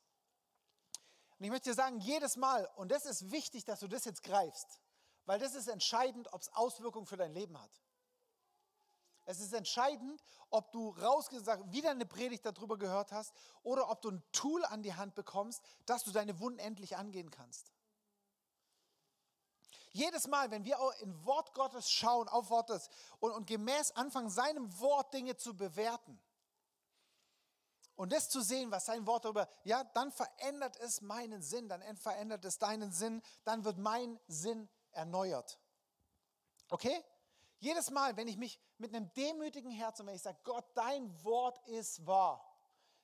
Und 1.39 1.45
ich 1.45 1.51
möchte 1.51 1.71
dir 1.71 1.75
sagen, 1.75 1.99
jedes 2.01 2.37
Mal, 2.37 2.69
und 2.77 2.91
das 2.91 3.07
ist 3.07 3.31
wichtig, 3.31 3.65
dass 3.65 3.81
du 3.81 3.89
das 3.89 4.05
jetzt 4.05 4.23
greifst, 4.23 4.81
weil 5.25 5.39
das 5.39 5.55
ist 5.55 5.69
entscheidend, 5.69 6.33
ob 6.33 6.43
es 6.43 6.53
Auswirkungen 6.55 7.07
für 7.07 7.17
dein 7.17 7.33
Leben 7.33 7.59
hat. 7.61 7.71
Es 9.25 9.41
ist 9.41 9.53
entscheidend, 9.53 10.23
ob 10.51 10.73
du 10.73 10.91
rausgesagt, 10.91 11.73
wieder 11.73 11.91
eine 11.91 12.05
Predigt 12.05 12.45
darüber 12.45 12.77
gehört 12.77 13.13
hast 13.13 13.33
oder 13.63 13.89
ob 13.89 14.03
du 14.03 14.11
ein 14.11 14.23
Tool 14.33 14.65
an 14.65 14.83
die 14.83 14.95
Hand 14.95 15.15
bekommst, 15.15 15.63
dass 15.87 16.05
du 16.05 16.11
deine 16.11 16.41
Wunden 16.41 16.59
endlich 16.59 16.97
angehen 16.97 17.31
kannst. 17.31 17.73
Jedes 19.93 20.27
Mal, 20.29 20.51
wenn 20.51 20.65
wir 20.65 20.79
in 21.01 21.25
Wort 21.25 21.55
Gottes 21.55 21.91
schauen, 21.91 22.29
auf 22.29 22.51
Wort 22.51 22.69
Gottes 22.69 22.89
und, 23.19 23.33
und 23.33 23.47
gemäß 23.47 23.93
anfangen, 23.93 24.31
seinem 24.31 24.79
Wort 24.79 25.13
Dinge 25.15 25.37
zu 25.37 25.57
bewerten 25.57 26.21
und 28.01 28.13
das 28.13 28.31
zu 28.31 28.41
sehen, 28.41 28.71
was 28.71 28.87
sein 28.87 29.07
Wort 29.07 29.27
darüber, 29.27 29.47
ja, 29.63 29.85
dann 29.85 30.11
verändert 30.11 30.75
es 30.79 31.03
meinen 31.03 31.43
Sinn, 31.43 31.69
dann 31.69 31.83
verändert 31.99 32.43
es 32.47 32.59
deinen 32.59 32.93
Sinn, 32.93 33.21
dann 33.45 33.63
wird 33.67 33.77
mein 33.77 34.19
Sinn 34.27 34.71
erneuert. 34.93 35.59
Okay? 36.71 37.05
Jedes 37.59 37.91
Mal, 37.91 38.17
wenn 38.17 38.27
ich 38.27 38.39
mich 38.39 38.59
mit 38.79 38.95
einem 38.95 39.13
demütigen 39.13 39.71
Herzen, 39.71 40.07
wenn 40.07 40.15
ich 40.15 40.23
sage, 40.23 40.39
Gott, 40.45 40.65
dein 40.73 41.13
Wort 41.25 41.61
ist 41.69 42.07
wahr, 42.07 42.43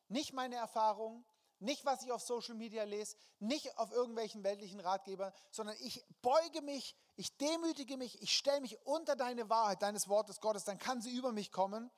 nicht 0.09 0.33
meine 0.33 0.57
Erfahrung, 0.57 1.27
nicht 1.59 1.85
was 1.85 2.03
ich 2.03 2.11
auf 2.11 2.23
Social 2.23 2.55
Media 2.55 2.85
lese, 2.85 3.19
nicht 3.39 3.77
auf 3.77 3.93
irgendwelchen 3.93 4.45
weltlichen 4.45 4.81
Ratgebern, 4.81 5.31
sondern 5.51 5.77
ich 5.81 6.07
beuge 6.23 6.63
mich, 6.63 6.97
ich 7.17 7.37
demütige 7.37 7.99
mich, 7.99 8.23
ich 8.23 8.35
stelle 8.35 8.63
mich 8.63 8.81
unter 8.87 9.15
deine 9.15 9.51
Wahrheit, 9.51 9.83
deines 9.83 10.09
Wortes 10.09 10.41
Gottes, 10.41 10.65
dann 10.65 10.79
kann 10.79 11.03
sie 11.03 11.15
über 11.15 11.33
mich 11.33 11.53
kommen. 11.53 11.91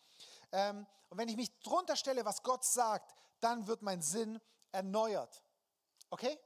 Ähm, 0.52 0.86
und 1.08 1.18
wenn 1.18 1.28
ich 1.28 1.36
mich 1.36 1.58
drunter 1.60 1.96
stelle, 1.96 2.24
was 2.24 2.42
Gott 2.42 2.64
sagt, 2.64 3.14
dann 3.40 3.66
wird 3.66 3.82
mein 3.82 4.02
Sinn 4.02 4.40
erneuert. 4.72 5.44
Okay? 6.10 6.38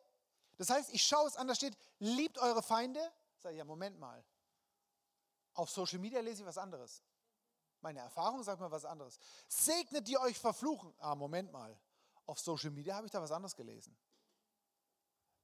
Das 0.56 0.70
heißt, 0.70 0.92
ich 0.92 1.02
schaue 1.04 1.26
es 1.26 1.36
an, 1.36 1.48
da 1.48 1.54
steht, 1.54 1.76
liebt 1.98 2.38
eure 2.38 2.62
Feinde. 2.62 3.00
Sag 3.38 3.52
ich, 3.52 3.58
ja, 3.58 3.64
Moment 3.64 3.98
mal. 3.98 4.24
Auf 5.54 5.70
Social 5.70 5.98
Media 5.98 6.20
lese 6.20 6.42
ich 6.42 6.46
was 6.46 6.58
anderes. 6.58 7.02
Meine 7.80 8.00
Erfahrung 8.00 8.42
sagt 8.42 8.60
mir 8.60 8.70
was 8.70 8.84
anderes. 8.84 9.18
Segnet 9.48 10.06
die 10.06 10.16
euch 10.16 10.38
verfluchen. 10.38 10.94
Ah, 10.98 11.14
Moment 11.14 11.52
mal. 11.52 11.76
Auf 12.26 12.38
Social 12.38 12.70
Media 12.70 12.94
habe 12.94 13.06
ich 13.06 13.12
da 13.12 13.20
was 13.20 13.32
anderes 13.32 13.56
gelesen. 13.56 13.96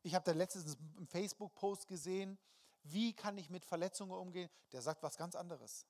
Ich 0.02 0.14
habe 0.14 0.24
da 0.24 0.32
letztens 0.32 0.76
einen 0.96 1.08
Facebook-Post 1.08 1.88
gesehen, 1.88 2.38
wie 2.84 3.12
kann 3.12 3.36
ich 3.36 3.50
mit 3.50 3.64
Verletzungen 3.64 4.12
umgehen? 4.12 4.48
Der 4.72 4.80
sagt 4.80 5.02
was 5.02 5.16
ganz 5.16 5.34
anderes. 5.34 5.84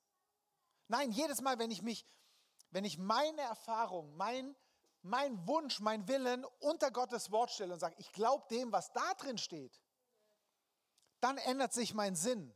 Nein, 0.87 1.11
jedes 1.11 1.41
Mal, 1.41 1.59
wenn 1.59 1.69
ich 1.69 1.83
mich, 1.83 2.05
wenn 2.71 2.85
ich 2.85 2.97
meine 2.97 3.41
Erfahrung, 3.41 4.15
mein, 4.15 4.55
mein 5.01 5.47
Wunsch, 5.47 5.79
mein 5.79 6.07
Willen 6.07 6.45
unter 6.59 6.91
Gottes 6.91 7.31
Wort 7.31 7.51
stelle 7.51 7.73
und 7.73 7.79
sage, 7.79 7.95
ich 7.97 8.11
glaube 8.11 8.45
dem, 8.49 8.71
was 8.71 8.91
da 8.93 9.13
drin 9.15 9.37
steht, 9.37 9.79
dann 11.19 11.37
ändert 11.37 11.73
sich 11.73 11.93
mein 11.93 12.15
Sinn. 12.15 12.53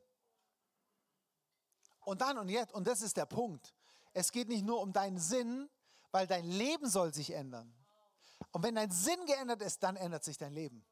Und 2.01 2.21
dann 2.21 2.37
und 2.37 2.49
jetzt, 2.49 2.73
und 2.73 2.87
das 2.87 3.01
ist 3.01 3.17
der 3.17 3.25
Punkt, 3.25 3.73
es 4.13 4.31
geht 4.31 4.49
nicht 4.49 4.65
nur 4.65 4.81
um 4.81 4.93
deinen 4.93 5.17
Sinn, 5.17 5.69
weil 6.11 6.27
dein 6.27 6.45
Leben 6.45 6.87
soll 6.87 7.13
sich 7.13 7.31
ändern. 7.31 7.73
Und 8.51 8.63
wenn 8.63 8.75
dein 8.75 8.91
Sinn 8.91 9.25
geändert 9.25 9.61
ist, 9.61 9.81
dann 9.81 9.95
ändert 9.95 10.23
sich 10.23 10.37
dein 10.37 10.53
Leben. 10.53 10.85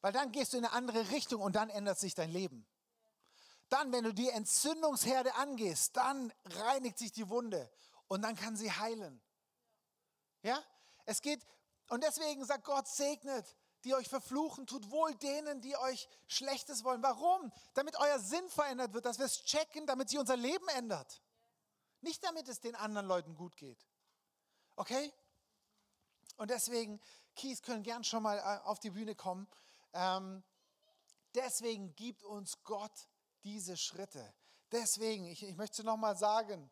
Weil 0.00 0.12
dann 0.12 0.32
gehst 0.32 0.52
du 0.52 0.58
in 0.58 0.64
eine 0.64 0.74
andere 0.74 1.10
Richtung 1.10 1.40
und 1.40 1.54
dann 1.56 1.70
ändert 1.70 1.98
sich 1.98 2.14
dein 2.14 2.30
Leben. 2.30 2.66
Dann, 3.68 3.92
wenn 3.92 4.04
du 4.04 4.12
die 4.12 4.28
Entzündungsherde 4.28 5.34
angehst, 5.36 5.96
dann 5.96 6.32
reinigt 6.44 6.98
sich 6.98 7.12
die 7.12 7.28
Wunde 7.28 7.70
und 8.08 8.22
dann 8.22 8.36
kann 8.36 8.56
sie 8.56 8.70
heilen. 8.70 9.20
Ja? 10.42 10.62
Es 11.04 11.20
geht, 11.20 11.44
und 11.88 12.02
deswegen 12.02 12.44
sagt 12.44 12.64
Gott, 12.64 12.88
segnet 12.88 13.54
die 13.84 13.94
euch 13.94 14.08
verfluchen, 14.08 14.66
tut 14.66 14.90
wohl 14.90 15.14
denen, 15.16 15.60
die 15.60 15.76
euch 15.76 16.08
Schlechtes 16.26 16.84
wollen. 16.84 17.02
Warum? 17.02 17.52
Damit 17.74 17.96
euer 17.96 18.18
Sinn 18.18 18.48
verändert 18.48 18.94
wird, 18.94 19.04
dass 19.04 19.18
wir 19.18 19.26
es 19.26 19.44
checken, 19.44 19.86
damit 19.86 20.08
sich 20.08 20.18
unser 20.18 20.36
Leben 20.36 20.66
ändert. 20.68 21.22
Nicht 22.00 22.24
damit 22.24 22.48
es 22.48 22.60
den 22.60 22.74
anderen 22.74 23.06
Leuten 23.06 23.34
gut 23.34 23.56
geht. 23.56 23.86
Okay? 24.76 25.12
Und 26.36 26.50
deswegen, 26.50 27.00
Kies 27.36 27.62
können 27.62 27.82
gern 27.82 28.04
schon 28.04 28.22
mal 28.22 28.38
äh, 28.38 28.66
auf 28.66 28.80
die 28.80 28.90
Bühne 28.90 29.14
kommen. 29.14 29.46
Ähm, 29.92 30.42
deswegen 31.34 31.94
gibt 31.94 32.22
uns 32.24 32.62
Gott 32.64 33.08
diese 33.44 33.76
Schritte. 33.76 34.34
Deswegen, 34.72 35.26
ich, 35.26 35.42
ich 35.42 35.56
möchte 35.56 35.84
noch 35.84 35.96
mal 35.96 36.16
sagen, 36.16 36.70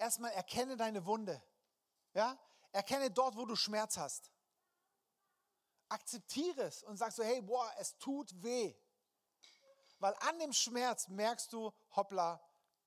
erstmal 0.00 0.32
erkenne 0.32 0.76
deine 0.76 1.04
Wunde. 1.06 1.42
Ja? 2.14 2.38
Erkenne 2.72 3.10
dort, 3.10 3.36
wo 3.36 3.46
du 3.46 3.56
Schmerz 3.56 3.96
hast 3.96 4.30
akzeptiere 5.90 6.62
es 6.62 6.82
und 6.84 6.96
sag 6.96 7.12
so, 7.12 7.22
hey, 7.22 7.42
boah, 7.42 7.70
es 7.78 7.98
tut 7.98 8.30
weh. 8.42 8.74
Weil 9.98 10.14
an 10.20 10.38
dem 10.38 10.52
Schmerz 10.52 11.08
merkst 11.08 11.52
du, 11.52 11.72
hoppla, 11.94 12.40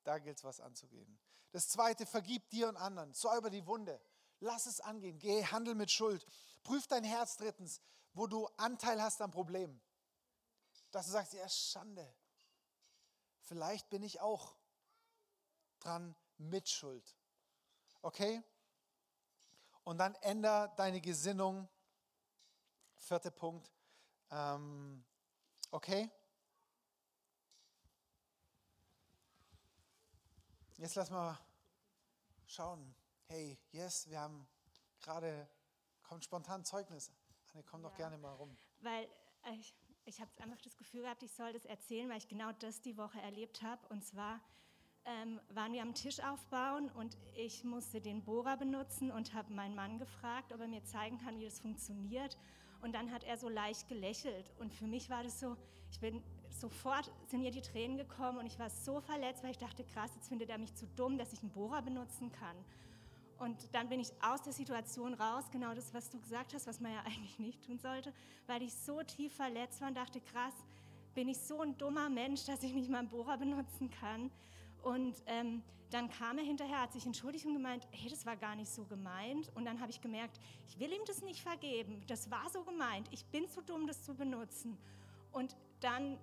da 0.04 0.17
gilt 0.17 0.38
es 0.38 0.43
was 0.43 0.60
anzugehen. 0.60 1.19
Das 1.52 1.69
zweite, 1.69 2.06
vergib 2.06 2.49
dir 2.49 2.67
und 2.69 2.78
anderen, 2.78 3.13
säuber 3.13 3.49
die 3.49 3.65
Wunde. 3.67 4.02
Lass 4.39 4.65
es 4.65 4.80
angehen, 4.80 5.19
geh, 5.19 5.45
handel 5.45 5.76
mit 5.76 5.91
Schuld. 5.91 6.26
Prüf 6.63 6.88
dein 6.88 7.04
Herz 7.04 7.38
drittens, 7.38 7.82
wo 8.13 8.26
du 8.26 8.47
Anteil 8.58 9.02
hast 9.02 9.21
am 9.21 9.32
Problem. 9.32 9.80
Dass 10.91 11.06
du 11.06 11.12
sagst, 11.12 11.34
ja, 11.34 11.47
Schande. 11.47 12.12
Vielleicht 13.41 13.89
bin 13.89 14.02
ich 14.02 14.21
auch 14.21 14.56
dran 15.80 16.15
mit 16.38 16.69
Schuld. 16.69 17.15
Okay? 18.02 18.41
Und 19.84 19.98
dann 19.98 20.15
änder 20.15 20.69
deine 20.78 21.02
Gesinnung 21.02 21.67
Vierter 22.96 23.32
Punkt. 23.32 23.69
Ähm, 24.32 25.04
okay? 25.72 26.10
Jetzt 30.78 30.96
lass 30.96 31.10
mal 31.10 31.38
schauen. 32.46 32.96
Hey, 33.28 33.58
yes, 33.72 34.10
wir 34.10 34.19
haben 34.19 34.48
gerade, 35.02 35.48
kommt 36.02 36.24
spontan 36.24 36.63
Zeugnis. 36.63 37.12
Anne, 37.54 37.63
komm 37.63 37.84
ja, 37.84 37.89
doch 37.89 37.96
gerne 37.96 38.17
mal 38.17 38.34
rum. 38.34 38.56
Weil 38.80 39.08
ich, 39.54 39.76
ich 40.06 40.19
habe 40.19 40.32
einfach 40.39 40.62
das 40.62 40.78
Gefühl 40.78 41.04
gehabt, 41.04 41.24
ich 41.24 41.32
soll 41.34 41.54
das 41.54 41.65
erzählen, 41.65 42.10
weil 42.10 42.17
ich 42.17 42.28
genau 42.28 42.52
das 42.54 42.82
die 42.82 42.98
Woche 42.98 43.22
erlebt 43.22 43.62
habe. 43.62 43.88
Und 43.89 44.04
zwar 44.04 44.39
ähm, 45.06 45.39
waren 45.54 45.74
wir 45.74 45.82
am 45.82 45.94
Tisch 45.94 46.20
aufbauen 46.20 46.89
und 46.92 47.18
ich 47.36 47.63
musste 47.63 48.00
den 48.00 48.24
Bohrer 48.24 48.58
benutzen 48.58 49.12
und 49.12 49.34
habe 49.34 49.54
meinen 49.54 49.76
Mann 49.76 49.98
gefragt, 49.98 50.54
ob 50.54 50.62
er 50.62 50.68
mir 50.68 50.84
zeigen 50.84 51.18
kann, 51.18 51.39
wie 51.39 51.46
das 51.46 51.60
funktioniert. 51.60 52.38
Und 52.82 52.94
dann 52.94 53.12
hat 53.12 53.24
er 53.24 53.38
so 53.38 53.50
leicht 53.50 53.88
gelächelt. 53.88 54.52
Und 54.60 54.74
für 54.74 54.88
mich 54.88 55.10
war 55.10 55.24
das 55.24 55.39
so, 55.39 55.56
ich 55.92 56.00
bin 56.00 56.22
sofort, 56.50 57.12
sind 57.28 57.42
mir 57.42 57.52
die 57.52 57.62
Tränen 57.62 57.98
gekommen 57.98 58.38
und 58.38 58.46
ich 58.46 58.60
war 58.60 58.70
so 58.70 59.00
verletzt, 59.02 59.44
weil 59.44 59.52
ich 59.52 59.58
dachte, 59.58 59.84
krass, 59.84 60.12
jetzt 60.16 60.28
findet 60.28 60.50
er 60.50 60.58
mich 60.58 60.74
zu 60.76 60.86
dumm, 60.96 61.18
dass 61.18 61.34
ich 61.34 61.42
einen 61.42 61.52
Bohrer 61.52 61.82
benutzen 61.82 62.32
kann. 62.32 62.56
Und 63.39 63.74
dann 63.74 63.89
bin 63.89 64.00
ich 64.00 64.10
aus 64.22 64.42
der 64.42 64.54
Situation 64.54 65.13
raus, 65.13 65.46
genau 65.52 65.74
das, 65.74 65.94
was 65.94 66.10
du 66.10 66.20
gesagt 66.20 66.54
hast, 66.54 66.68
was 66.68 66.80
man 66.80 66.94
ja 66.94 67.00
eigentlich 67.06 67.39
nicht 67.39 67.63
tun 67.66 67.80
sollte, 67.80 68.13
weil 68.48 68.62
ich 68.62 68.74
so 68.74 69.02
tief 69.04 69.34
verletzt 69.34 69.82
war 69.82 69.89
und 69.89 69.96
dachte, 69.96 70.22
krass, 70.22 70.54
bin 71.13 71.28
ich 71.28 71.38
so 71.38 71.62
ein 71.62 71.78
dummer 71.78 72.10
Mensch, 72.10 72.46
dass 72.46 72.63
ich 72.63 72.74
nicht 72.74 72.89
mal 72.89 73.00
einen 73.00 73.10
Bohrer 73.10 73.38
benutzen 73.38 73.89
kann. 73.89 74.32
Und 74.84 75.15
ähm, 75.26 75.63
dann 75.89 76.10
kam 76.10 76.38
er 76.38 76.43
hinterher, 76.43 76.82
hat 76.82 76.93
sich 76.93 77.06
entschuldigt 77.06 77.46
und 77.46 77.54
gemeint, 77.54 77.88
hey, 77.91 78.10
das 78.10 78.26
war 78.26 78.36
gar 78.36 78.56
nicht 78.56 78.72
so 78.72 78.84
gemeint. 78.84 79.52
Und 79.56 79.65
dann 79.65 79.80
habe 79.80 79.91
ich 79.91 80.02
gemerkt, 80.02 80.39
ich 80.67 80.80
will 80.80 80.91
ihm 80.91 81.06
das 81.06 81.22
nicht 81.22 81.41
vergeben. 81.41 82.04
Das 82.08 82.30
war 82.30 82.50
so 82.50 82.63
gemeint. 82.63 83.08
Ich 83.12 83.26
bin 83.26 83.48
zu 83.48 83.62
dumm, 83.62 83.88
das 83.88 84.04
zu 84.04 84.13
benutzen. 84.13 84.78
Und 85.32 85.56
dann 85.82 86.17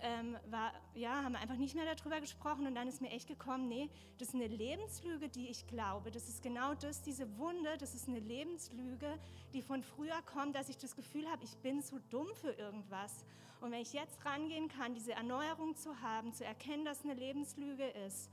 ähm, 0.00 0.36
war, 0.50 0.72
ja, 0.94 1.22
haben 1.22 1.32
wir 1.32 1.40
einfach 1.40 1.56
nicht 1.56 1.74
mehr 1.74 1.94
darüber 1.94 2.20
gesprochen 2.20 2.66
und 2.66 2.74
dann 2.74 2.88
ist 2.88 3.00
mir 3.00 3.10
echt 3.10 3.28
gekommen, 3.28 3.68
nee, 3.68 3.88
das 4.18 4.28
ist 4.28 4.34
eine 4.34 4.46
Lebenslüge, 4.46 5.28
die 5.28 5.48
ich 5.48 5.66
glaube. 5.66 6.10
Das 6.10 6.28
ist 6.28 6.42
genau 6.42 6.74
das, 6.74 7.02
diese 7.02 7.38
Wunde, 7.38 7.76
das 7.78 7.94
ist 7.94 8.08
eine 8.08 8.20
Lebenslüge, 8.20 9.18
die 9.52 9.62
von 9.62 9.82
früher 9.82 10.20
kommt, 10.22 10.54
dass 10.54 10.68
ich 10.68 10.78
das 10.78 10.96
Gefühl 10.96 11.28
habe, 11.30 11.44
ich 11.44 11.56
bin 11.58 11.82
zu 11.82 11.98
dumm 12.10 12.28
für 12.34 12.52
irgendwas. 12.52 13.24
Und 13.60 13.72
wenn 13.72 13.80
ich 13.80 13.92
jetzt 13.92 14.24
rangehen 14.24 14.68
kann, 14.68 14.94
diese 14.94 15.12
Erneuerung 15.12 15.76
zu 15.76 16.00
haben, 16.00 16.32
zu 16.32 16.44
erkennen, 16.44 16.84
dass 16.84 17.04
eine 17.04 17.14
Lebenslüge 17.14 17.86
ist, 18.06 18.30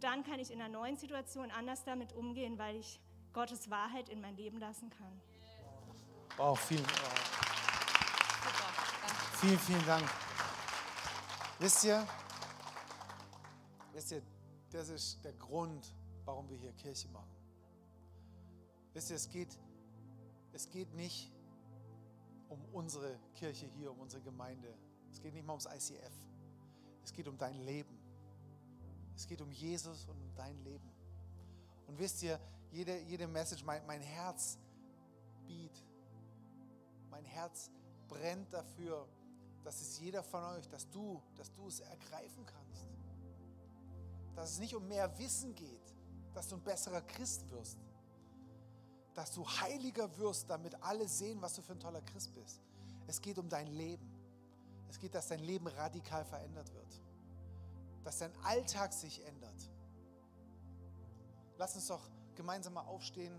dann 0.00 0.24
kann 0.24 0.40
ich 0.40 0.50
in 0.50 0.60
einer 0.60 0.68
neuen 0.68 0.96
Situation 0.96 1.50
anders 1.50 1.84
damit 1.84 2.12
umgehen, 2.12 2.58
weil 2.58 2.76
ich 2.76 3.00
Gottes 3.32 3.70
Wahrheit 3.70 4.08
in 4.08 4.20
mein 4.20 4.36
Leben 4.36 4.58
lassen 4.58 4.90
kann. 4.90 5.20
Wow, 6.36 6.58
vielen, 6.58 6.84
wow. 6.84 7.44
Super, 8.42 9.38
vielen, 9.40 9.58
vielen 9.58 9.86
Dank. 9.86 10.04
Wisst 11.58 11.84
ihr, 11.84 12.06
wisst 13.92 14.10
ihr, 14.10 14.22
das 14.70 14.88
ist 14.88 15.24
der 15.24 15.32
Grund, 15.34 15.94
warum 16.24 16.48
wir 16.48 16.56
hier 16.56 16.72
Kirche 16.72 17.08
machen. 17.08 17.30
Wisst 18.92 19.10
ihr, 19.10 19.16
es 19.16 19.28
geht, 19.28 19.58
es 20.52 20.68
geht 20.68 20.92
nicht 20.94 21.32
um 22.48 22.64
unsere 22.72 23.18
Kirche 23.34 23.66
hier, 23.66 23.92
um 23.92 24.00
unsere 24.00 24.22
Gemeinde. 24.22 24.74
Es 25.12 25.20
geht 25.20 25.32
nicht 25.32 25.46
mal 25.46 25.52
ums 25.52 25.66
ICF. 25.66 26.12
Es 27.04 27.12
geht 27.12 27.28
um 27.28 27.38
dein 27.38 27.56
Leben. 27.64 27.98
Es 29.14 29.26
geht 29.26 29.40
um 29.40 29.50
Jesus 29.52 30.06
und 30.06 30.20
um 30.20 30.34
dein 30.34 30.58
Leben. 30.64 30.90
Und 31.86 31.98
wisst 31.98 32.22
ihr, 32.22 32.40
jede, 32.72 32.98
jede 33.02 33.28
Message, 33.28 33.62
mein, 33.64 33.86
mein 33.86 34.00
Herz 34.02 34.58
beat, 35.46 35.84
mein 37.10 37.24
Herz 37.24 37.70
brennt 38.08 38.52
dafür, 38.52 39.06
dass 39.64 39.80
es 39.80 39.98
jeder 39.98 40.22
von 40.22 40.44
euch, 40.44 40.68
dass 40.68 40.88
du, 40.90 41.20
dass 41.36 41.52
du 41.52 41.66
es 41.66 41.80
ergreifen 41.80 42.44
kannst. 42.44 42.86
Dass 44.36 44.52
es 44.52 44.58
nicht 44.58 44.74
um 44.74 44.86
mehr 44.86 45.18
Wissen 45.18 45.54
geht, 45.54 45.94
dass 46.34 46.48
du 46.48 46.56
ein 46.56 46.62
besserer 46.62 47.00
Christ 47.00 47.48
wirst. 47.50 47.78
Dass 49.14 49.32
du 49.32 49.46
heiliger 49.46 50.16
wirst, 50.18 50.50
damit 50.50 50.74
alle 50.82 51.08
sehen, 51.08 51.40
was 51.40 51.54
du 51.54 51.62
für 51.62 51.72
ein 51.72 51.80
toller 51.80 52.02
Christ 52.02 52.34
bist. 52.34 52.60
Es 53.06 53.20
geht 53.20 53.38
um 53.38 53.48
dein 53.48 53.68
Leben. 53.68 54.12
Es 54.90 54.98
geht, 54.98 55.14
dass 55.14 55.28
dein 55.28 55.40
Leben 55.40 55.66
radikal 55.66 56.24
verändert 56.24 56.72
wird. 56.74 57.00
Dass 58.04 58.18
dein 58.18 58.32
Alltag 58.44 58.92
sich 58.92 59.24
ändert. 59.24 59.70
Lass 61.56 61.74
uns 61.74 61.86
doch 61.86 62.02
gemeinsam 62.34 62.74
mal 62.74 62.82
aufstehen. 62.82 63.34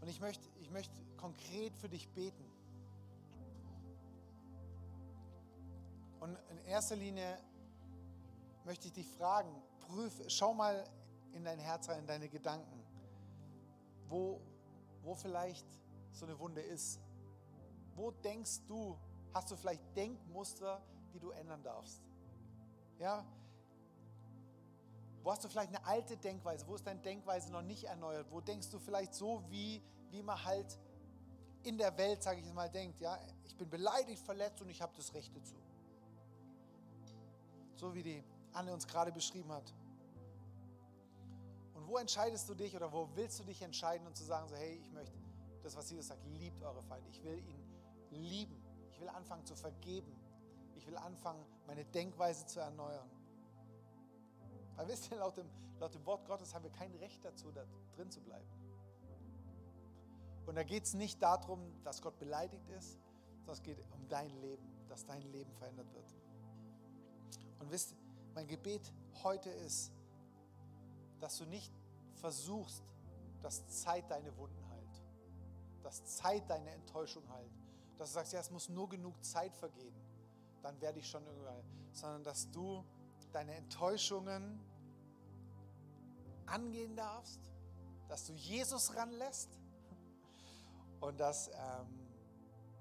Und 0.00 0.08
ich 0.08 0.20
möchte, 0.20 0.48
ich 0.60 0.70
möchte 0.70 0.94
konkret 1.16 1.76
für 1.76 1.88
dich 1.88 2.08
beten. 2.10 2.53
Und 6.24 6.38
in 6.48 6.58
erster 6.64 6.96
Linie 6.96 7.38
möchte 8.64 8.86
ich 8.86 8.94
dich 8.94 9.06
fragen, 9.06 9.62
prüf, 9.80 10.22
schau 10.28 10.54
mal 10.54 10.82
in 11.34 11.44
dein 11.44 11.58
Herz 11.58 11.86
rein, 11.90 11.98
in 11.98 12.06
deine 12.06 12.30
Gedanken, 12.30 12.82
wo, 14.08 14.40
wo 15.02 15.14
vielleicht 15.14 15.66
so 16.12 16.24
eine 16.24 16.38
Wunde 16.38 16.62
ist. 16.62 16.98
Wo 17.94 18.10
denkst 18.10 18.62
du, 18.66 18.96
hast 19.34 19.50
du 19.50 19.56
vielleicht 19.56 19.82
Denkmuster, 19.94 20.80
die 21.12 21.20
du 21.20 21.28
ändern 21.28 21.62
darfst? 21.62 22.02
Ja? 22.98 23.22
Wo 25.22 25.30
hast 25.30 25.44
du 25.44 25.48
vielleicht 25.50 25.76
eine 25.76 25.84
alte 25.84 26.16
Denkweise? 26.16 26.66
Wo 26.66 26.74
ist 26.74 26.86
deine 26.86 27.00
Denkweise 27.00 27.52
noch 27.52 27.60
nicht 27.60 27.84
erneuert? 27.84 28.30
Wo 28.30 28.40
denkst 28.40 28.70
du 28.70 28.78
vielleicht 28.78 29.14
so, 29.14 29.42
wie, 29.50 29.82
wie 30.08 30.22
man 30.22 30.42
halt 30.42 30.78
in 31.64 31.76
der 31.76 31.94
Welt, 31.98 32.22
sage 32.22 32.40
ich 32.40 32.50
mal, 32.54 32.70
denkt? 32.70 32.98
Ja, 33.02 33.18
ich 33.44 33.54
bin 33.58 33.68
beleidigt, 33.68 34.22
verletzt 34.22 34.62
und 34.62 34.70
ich 34.70 34.80
habe 34.80 34.94
das 34.96 35.12
Recht 35.12 35.30
dazu 35.36 35.54
so 37.76 37.94
wie 37.94 38.02
die 38.02 38.24
Anne 38.52 38.72
uns 38.72 38.86
gerade 38.86 39.12
beschrieben 39.12 39.52
hat. 39.52 39.74
Und 41.74 41.86
wo 41.88 41.98
entscheidest 41.98 42.48
du 42.48 42.54
dich 42.54 42.74
oder 42.76 42.92
wo 42.92 43.08
willst 43.14 43.40
du 43.40 43.44
dich 43.44 43.60
entscheiden 43.62 44.06
und 44.06 44.16
zu 44.16 44.24
sagen, 44.24 44.48
so 44.48 44.56
hey, 44.56 44.78
ich 44.80 44.90
möchte 44.92 45.16
das, 45.62 45.76
was 45.76 45.90
Jesus 45.90 46.08
sagt, 46.08 46.24
liebt 46.38 46.62
eure 46.62 46.82
Feinde. 46.82 47.08
Ich 47.10 47.22
will 47.24 47.38
ihn 47.38 47.64
lieben. 48.10 48.62
Ich 48.90 49.00
will 49.00 49.08
anfangen 49.08 49.44
zu 49.44 49.56
vergeben. 49.56 50.14
Ich 50.76 50.86
will 50.86 50.96
anfangen, 50.96 51.44
meine 51.66 51.84
Denkweise 51.86 52.46
zu 52.46 52.60
erneuern. 52.60 53.10
Weil 54.76 54.88
wisst 54.88 55.10
ihr, 55.10 55.18
laut 55.18 55.36
dem, 55.36 55.48
laut 55.80 55.94
dem 55.94 56.04
Wort 56.06 56.26
Gottes 56.26 56.54
haben 56.54 56.64
wir 56.64 56.70
kein 56.72 56.94
Recht 56.96 57.24
dazu, 57.24 57.50
da 57.52 57.64
drin 57.96 58.10
zu 58.10 58.20
bleiben. 58.20 58.48
Und 60.46 60.56
da 60.56 60.62
geht 60.62 60.84
es 60.84 60.94
nicht 60.94 61.22
darum, 61.22 61.60
dass 61.84 62.02
Gott 62.02 62.18
beleidigt 62.18 62.68
ist, 62.70 62.98
sondern 63.38 63.54
es 63.54 63.62
geht 63.62 63.78
um 63.92 64.08
dein 64.08 64.30
Leben, 64.40 64.64
dass 64.88 65.06
dein 65.06 65.22
Leben 65.32 65.52
verändert 65.54 65.92
wird. 65.94 66.14
Und 67.64 67.70
wisst, 67.70 67.94
mein 68.34 68.46
Gebet 68.46 68.92
heute 69.22 69.48
ist, 69.48 69.90
dass 71.18 71.38
du 71.38 71.46
nicht 71.46 71.72
versuchst, 72.16 72.84
dass 73.40 73.66
Zeit 73.68 74.10
deine 74.10 74.36
Wunden 74.36 74.68
heilt, 74.68 75.02
dass 75.82 76.04
Zeit 76.04 76.42
deine 76.50 76.72
Enttäuschung 76.72 77.26
heilt, 77.30 77.50
dass 77.96 78.10
du 78.10 78.14
sagst, 78.16 78.34
ja, 78.34 78.40
es 78.40 78.50
muss 78.50 78.68
nur 78.68 78.86
genug 78.90 79.24
Zeit 79.24 79.56
vergehen, 79.56 79.94
dann 80.60 80.78
werde 80.82 80.98
ich 80.98 81.08
schon 81.08 81.24
irgendwann, 81.24 81.64
sondern 81.92 82.22
dass 82.22 82.50
du 82.50 82.84
deine 83.32 83.54
Enttäuschungen 83.54 84.60
angehen 86.44 86.94
darfst, 86.96 87.40
dass 88.08 88.26
du 88.26 88.34
Jesus 88.34 88.94
ranlässt 88.94 89.48
und 91.00 91.18
dass 91.18 91.48
ähm, 91.48 91.54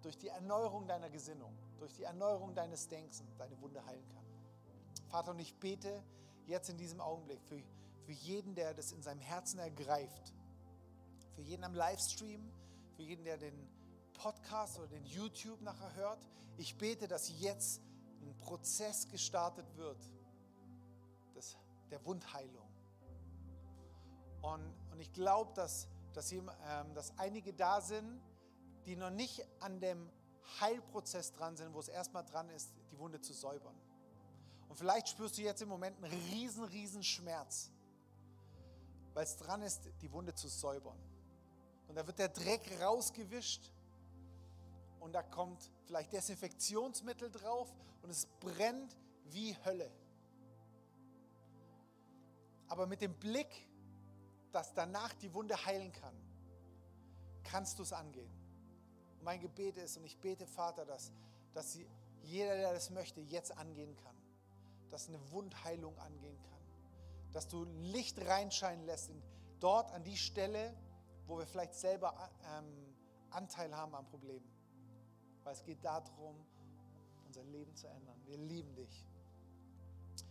durch 0.02 0.18
die 0.18 0.28
Erneuerung 0.28 0.86
deiner 0.90 1.10
Gesinnung, 1.10 1.58
durch 1.80 1.94
die 1.94 2.04
Erneuerung 2.04 2.54
deines 2.54 2.90
Denkens 2.90 3.24
deine 3.38 3.58
Wunde 3.62 3.82
heilen 3.86 4.10
kann. 4.10 4.23
Vater, 5.14 5.30
und 5.30 5.38
ich 5.38 5.54
bete 5.60 6.02
jetzt 6.48 6.72
in 6.72 6.78
diesem 6.78 7.00
Augenblick 7.00 7.40
für, 7.44 7.62
für 8.04 8.12
jeden, 8.14 8.56
der 8.56 8.74
das 8.74 8.92
in 8.92 9.04
seinem 9.04 9.20
Herzen 9.20 9.60
ergreift, 9.60 10.34
für 11.36 11.44
jeden 11.44 11.64
am 11.64 11.76
Livestream, 11.76 12.52
für 12.96 13.04
jeden, 13.04 13.24
der 13.24 13.38
den 13.38 13.54
Podcast 14.16 14.80
oder 14.80 14.88
den 14.88 15.06
YouTube 15.06 15.62
nachher 15.62 15.94
hört. 15.94 16.28
Ich 16.58 16.80
bete, 16.80 17.08
dass 17.08 17.30
jetzt 17.40 17.80
ein 18.24 18.36
Prozess 18.40 19.08
gestartet 19.08 19.68
wird 19.76 20.00
des, 21.36 21.58
der 21.92 22.04
Wundheilung. 22.06 22.68
Und, 24.42 24.74
und 24.92 25.00
ich 25.00 25.14
glaube, 25.14 25.54
dass, 25.54 25.88
dass, 26.16 26.32
ähm, 26.32 26.42
dass 26.96 27.16
einige 27.20 27.54
da 27.54 27.82
sind, 27.82 28.20
die 28.88 28.96
noch 28.96 29.12
nicht 29.12 29.46
an 29.60 29.80
dem 29.80 30.10
Heilprozess 30.60 31.34
dran 31.34 31.56
sind, 31.56 31.72
wo 31.76 31.80
es 31.80 31.88
erstmal 31.88 32.26
dran 32.26 32.50
ist, 32.50 32.74
die 32.92 32.98
Wunde 32.98 33.22
zu 33.22 33.34
säubern. 33.34 33.76
Und 34.74 34.78
vielleicht 34.80 35.10
spürst 35.10 35.38
du 35.38 35.44
jetzt 35.44 35.62
im 35.62 35.70
Moment 35.70 36.04
einen 36.04 36.12
riesen, 36.32 36.64
riesen 36.64 37.04
Schmerz, 37.04 37.70
weil 39.14 39.24
es 39.24 39.38
dran 39.38 39.62
ist, 39.62 39.88
die 40.02 40.12
Wunde 40.12 40.34
zu 40.34 40.48
säubern. 40.48 40.98
Und 41.88 41.94
da 41.94 42.08
wird 42.08 42.18
der 42.18 42.30
Dreck 42.30 42.82
rausgewischt 42.82 43.72
und 45.00 45.14
da 45.14 45.22
kommt 45.22 45.70
vielleicht 45.86 46.12
Desinfektionsmittel 46.12 47.30
drauf 47.30 47.72
und 48.02 48.10
es 48.10 48.26
brennt 48.40 48.98
wie 49.26 49.56
Hölle. 49.64 49.92
Aber 52.68 52.88
mit 52.88 53.02
dem 53.02 53.14
Blick, 53.14 53.70
dass 54.52 54.74
danach 54.74 55.14
die 55.14 55.32
Wunde 55.36 55.56
heilen 55.68 55.92
kann, 55.92 56.16
kannst 57.44 57.78
du 57.78 57.84
es 57.84 57.94
angehen. 57.94 58.34
Und 59.20 59.24
mein 59.24 59.40
Gebet 59.40 59.78
ist, 59.78 59.98
und 59.98 60.06
ich 60.06 60.18
bete, 60.18 60.48
Vater, 60.48 60.84
dass, 60.84 61.12
dass 61.54 61.78
jeder, 62.24 62.56
der 62.56 62.74
das 62.74 62.90
möchte, 62.90 63.22
jetzt 63.22 63.56
angehen 63.56 63.96
kann 63.98 64.23
dass 64.94 65.08
eine 65.08 65.20
Wundheilung 65.32 65.98
angehen 65.98 66.40
kann. 66.44 66.62
Dass 67.32 67.48
du 67.48 67.64
Licht 67.64 68.20
reinscheinen 68.28 68.86
lässt, 68.86 69.10
in, 69.10 69.20
dort 69.60 69.92
an 69.92 70.04
die 70.04 70.16
Stelle, 70.16 70.72
wo 71.26 71.40
wir 71.40 71.48
vielleicht 71.48 71.74
selber 71.74 72.14
ähm, 72.56 72.96
Anteil 73.32 73.76
haben 73.76 73.96
am 73.96 74.06
Problem. 74.06 74.44
Weil 75.44 75.54
es 75.54 75.64
geht 75.64 75.84
darum, 75.84 76.36
unser 77.26 77.44
Leben 77.46 77.76
zu 77.76 77.88
ändern. 77.88 78.22
Wir 78.28 78.38
lieben 78.38 78.76
dich. 78.76 79.08